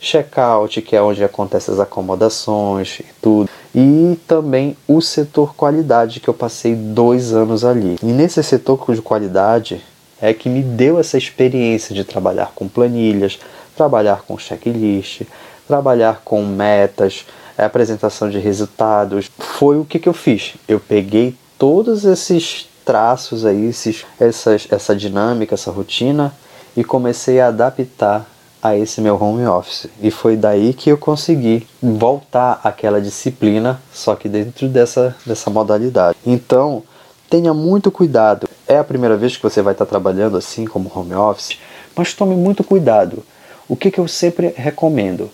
check-out, 0.00 0.80
que 0.80 0.96
é 0.96 1.02
onde 1.02 1.22
acontecem 1.22 1.74
as 1.74 1.80
acomodações 1.80 3.00
e 3.00 3.06
tudo. 3.20 3.48
E 3.74 4.18
também 4.26 4.76
o 4.88 5.00
setor 5.00 5.54
qualidade, 5.54 6.20
que 6.20 6.28
eu 6.28 6.34
passei 6.34 6.74
dois 6.74 7.32
anos 7.32 7.64
ali. 7.64 7.96
E 8.02 8.06
nesse 8.06 8.42
setor 8.42 8.94
de 8.94 9.02
qualidade 9.02 9.84
é 10.20 10.32
que 10.32 10.48
me 10.48 10.62
deu 10.62 10.98
essa 10.98 11.18
experiência 11.18 11.94
de 11.94 12.04
trabalhar 12.04 12.52
com 12.54 12.66
planilhas, 12.66 13.38
trabalhar 13.76 14.22
com 14.22 14.38
checklist, 14.38 15.22
trabalhar 15.66 16.22
com 16.24 16.44
metas, 16.44 17.24
apresentação 17.56 18.30
de 18.30 18.38
resultados. 18.38 19.30
Foi 19.38 19.78
o 19.78 19.84
que, 19.84 19.98
que 19.98 20.08
eu 20.08 20.12
fiz. 20.12 20.54
Eu 20.66 20.80
peguei 20.80 21.34
todos 21.58 22.04
esses 22.04 22.69
traços 22.84 23.44
aí, 23.44 23.66
esses, 23.66 24.04
essas, 24.18 24.66
essa 24.70 24.94
dinâmica, 24.94 25.54
essa 25.54 25.70
rotina 25.70 26.32
e 26.76 26.84
comecei 26.84 27.40
a 27.40 27.48
adaptar 27.48 28.26
a 28.62 28.76
esse 28.76 29.00
meu 29.00 29.20
home 29.20 29.46
office. 29.46 29.88
E 30.02 30.10
foi 30.10 30.36
daí 30.36 30.74
que 30.74 30.90
eu 30.90 30.98
consegui 30.98 31.66
voltar 31.82 32.60
àquela 32.62 33.00
disciplina, 33.00 33.80
só 33.92 34.14
que 34.14 34.28
dentro 34.28 34.68
dessa, 34.68 35.16
dessa 35.24 35.50
modalidade. 35.50 36.16
Então, 36.26 36.82
tenha 37.28 37.54
muito 37.54 37.90
cuidado. 37.90 38.48
É 38.68 38.78
a 38.78 38.84
primeira 38.84 39.16
vez 39.16 39.36
que 39.36 39.42
você 39.42 39.62
vai 39.62 39.72
estar 39.72 39.86
trabalhando 39.86 40.36
assim 40.36 40.64
como 40.66 40.92
home 40.94 41.14
office, 41.14 41.58
mas 41.96 42.12
tome 42.12 42.34
muito 42.34 42.62
cuidado. 42.62 43.24
O 43.68 43.76
que, 43.76 43.90
que 43.90 43.98
eu 43.98 44.08
sempre 44.08 44.52
recomendo? 44.56 45.30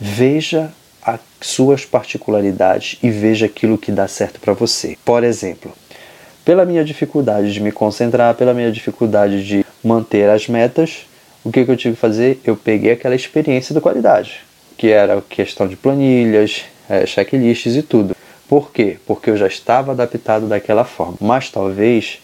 Veja 0.00 0.72
as 1.02 1.20
suas 1.40 1.84
particularidades 1.84 2.98
e 3.02 3.10
veja 3.10 3.46
aquilo 3.46 3.78
que 3.78 3.92
dá 3.92 4.08
certo 4.08 4.40
para 4.40 4.52
você. 4.52 4.98
Por 5.04 5.22
exemplo, 5.22 5.72
pela 6.46 6.64
minha 6.64 6.84
dificuldade 6.84 7.52
de 7.52 7.60
me 7.60 7.72
concentrar, 7.72 8.32
pela 8.36 8.54
minha 8.54 8.70
dificuldade 8.70 9.44
de 9.44 9.66
manter 9.82 10.30
as 10.30 10.46
metas, 10.46 11.04
o 11.44 11.50
que, 11.50 11.64
que 11.64 11.70
eu 11.72 11.76
tive 11.76 11.96
que 11.96 12.00
fazer? 12.00 12.40
Eu 12.44 12.56
peguei 12.56 12.92
aquela 12.92 13.16
experiência 13.16 13.74
da 13.74 13.80
qualidade, 13.80 14.42
que 14.78 14.92
era 14.92 15.20
questão 15.28 15.66
de 15.66 15.74
planilhas, 15.74 16.62
é, 16.88 17.04
checklists 17.04 17.74
e 17.74 17.82
tudo. 17.82 18.14
Por 18.48 18.70
quê? 18.70 18.96
Porque 19.04 19.28
eu 19.28 19.36
já 19.36 19.48
estava 19.48 19.90
adaptado 19.90 20.46
daquela 20.46 20.84
forma. 20.84 21.16
Mas 21.20 21.50
talvez 21.50 22.20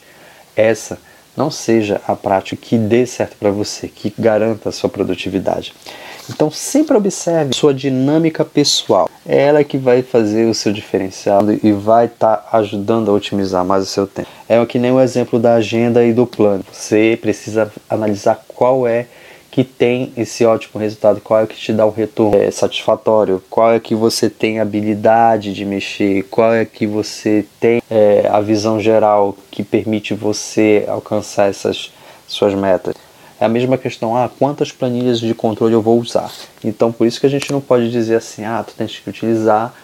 essa 0.54 0.98
não 1.36 1.50
seja 1.50 2.00
a 2.06 2.14
prática 2.14 2.56
que 2.64 2.78
dê 2.78 3.04
certo 3.04 3.36
para 3.36 3.50
você, 3.50 3.88
que 3.88 4.14
garanta 4.16 4.68
a 4.68 4.72
sua 4.72 4.88
produtividade. 4.88 5.74
Então 6.30 6.50
sempre 6.50 6.96
observe 6.96 7.54
sua 7.54 7.74
dinâmica 7.74 8.44
pessoal. 8.44 9.08
É 9.26 9.42
ela 9.42 9.64
que 9.64 9.76
vai 9.76 10.02
fazer 10.02 10.46
o 10.46 10.54
seu 10.54 10.72
diferencial 10.72 11.42
e 11.62 11.72
vai 11.72 12.06
estar 12.06 12.36
tá 12.36 12.58
ajudando 12.58 13.10
a 13.10 13.14
otimizar 13.14 13.64
mais 13.64 13.84
o 13.84 13.86
seu 13.86 14.06
tempo. 14.06 14.28
É 14.48 14.64
que 14.64 14.78
nem 14.78 14.92
o 14.92 15.00
exemplo 15.00 15.38
da 15.38 15.54
agenda 15.54 16.04
e 16.04 16.12
do 16.12 16.26
plano. 16.26 16.64
Você 16.72 17.18
precisa 17.20 17.72
analisar 17.88 18.44
qual 18.48 18.86
é 18.86 19.06
que 19.50 19.64
tem 19.64 20.10
esse 20.16 20.46
ótimo 20.46 20.80
resultado, 20.80 21.20
qual 21.20 21.40
é 21.42 21.46
que 21.46 21.54
te 21.54 21.74
dá 21.74 21.84
o 21.84 21.90
retorno 21.90 22.38
é, 22.38 22.50
satisfatório, 22.50 23.42
qual 23.50 23.72
é 23.72 23.78
que 23.78 23.94
você 23.94 24.30
tem 24.30 24.58
habilidade 24.58 25.52
de 25.52 25.66
mexer, 25.66 26.22
qual 26.30 26.54
é 26.54 26.64
que 26.64 26.86
você 26.86 27.44
tem 27.60 27.82
é, 27.90 28.26
a 28.30 28.40
visão 28.40 28.80
geral 28.80 29.36
que 29.50 29.62
permite 29.62 30.14
você 30.14 30.86
alcançar 30.88 31.50
essas 31.50 31.92
suas 32.26 32.54
metas. 32.54 32.94
É 33.42 33.44
a 33.44 33.48
mesma 33.48 33.76
questão, 33.76 34.16
ah, 34.16 34.30
quantas 34.38 34.70
planilhas 34.70 35.18
de 35.18 35.34
controle 35.34 35.74
eu 35.74 35.82
vou 35.82 35.98
usar? 35.98 36.30
Então, 36.64 36.92
por 36.92 37.08
isso 37.08 37.18
que 37.18 37.26
a 37.26 37.28
gente 37.28 37.50
não 37.50 37.60
pode 37.60 37.90
dizer 37.90 38.14
assim, 38.14 38.44
ah, 38.44 38.64
tu 38.64 38.72
tens 38.72 39.00
que 39.00 39.10
utilizar 39.10 39.74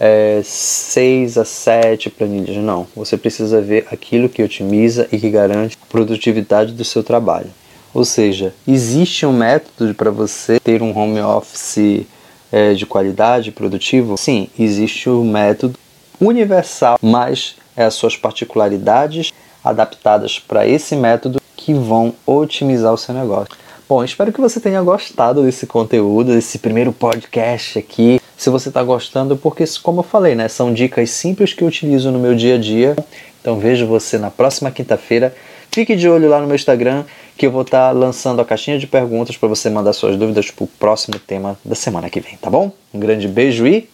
é, 0.00 0.40
6 0.42 1.38
a 1.38 1.44
7 1.44 2.10
planilhas. 2.10 2.56
Não, 2.56 2.88
você 2.92 3.16
precisa 3.16 3.62
ver 3.62 3.86
aquilo 3.88 4.28
que 4.28 4.42
otimiza 4.42 5.06
e 5.12 5.18
que 5.20 5.30
garante 5.30 5.78
a 5.80 5.86
produtividade 5.86 6.72
do 6.72 6.84
seu 6.84 7.04
trabalho. 7.04 7.50
Ou 7.94 8.04
seja, 8.04 8.52
existe 8.66 9.24
um 9.24 9.32
método 9.32 9.94
para 9.94 10.10
você 10.10 10.58
ter 10.58 10.82
um 10.82 10.90
home 10.98 11.20
office 11.20 12.08
é, 12.50 12.74
de 12.74 12.84
qualidade, 12.84 13.52
produtivo? 13.52 14.16
Sim, 14.16 14.48
existe 14.58 15.08
um 15.08 15.22
método 15.22 15.78
universal, 16.20 16.98
mas 17.00 17.54
é 17.76 17.84
as 17.84 17.94
suas 17.94 18.16
particularidades 18.16 19.32
adaptadas 19.62 20.40
para 20.40 20.66
esse 20.66 20.96
método 20.96 21.43
que 21.64 21.72
vão 21.72 22.12
otimizar 22.26 22.92
o 22.92 22.98
seu 22.98 23.14
negócio. 23.14 23.56
Bom, 23.88 24.04
espero 24.04 24.30
que 24.30 24.40
você 24.40 24.60
tenha 24.60 24.82
gostado 24.82 25.42
desse 25.42 25.66
conteúdo, 25.66 26.34
desse 26.34 26.58
primeiro 26.58 26.92
podcast 26.92 27.78
aqui. 27.78 28.20
Se 28.36 28.50
você 28.50 28.68
está 28.68 28.82
gostando, 28.82 29.34
porque, 29.34 29.64
como 29.82 30.00
eu 30.00 30.04
falei, 30.04 30.34
né, 30.34 30.46
são 30.46 30.74
dicas 30.74 31.08
simples 31.08 31.54
que 31.54 31.64
eu 31.64 31.68
utilizo 31.68 32.10
no 32.10 32.18
meu 32.18 32.34
dia 32.34 32.56
a 32.56 32.58
dia. 32.58 32.94
Então 33.40 33.58
vejo 33.58 33.86
você 33.86 34.18
na 34.18 34.30
próxima 34.30 34.70
quinta-feira. 34.70 35.34
Fique 35.72 35.96
de 35.96 36.06
olho 36.06 36.28
lá 36.28 36.38
no 36.38 36.46
meu 36.46 36.54
Instagram, 36.54 37.04
que 37.34 37.46
eu 37.46 37.50
vou 37.50 37.62
estar 37.62 37.88
tá 37.88 37.92
lançando 37.92 38.40
a 38.42 38.44
caixinha 38.44 38.78
de 38.78 38.86
perguntas 38.86 39.34
para 39.38 39.48
você 39.48 39.70
mandar 39.70 39.94
suas 39.94 40.18
dúvidas 40.18 40.50
para 40.50 40.64
o 40.64 40.66
próximo 40.66 41.18
tema 41.18 41.58
da 41.64 41.74
semana 41.74 42.10
que 42.10 42.20
vem, 42.20 42.36
tá 42.36 42.50
bom? 42.50 42.70
Um 42.92 43.00
grande 43.00 43.26
beijo 43.26 43.66
e 43.66 43.88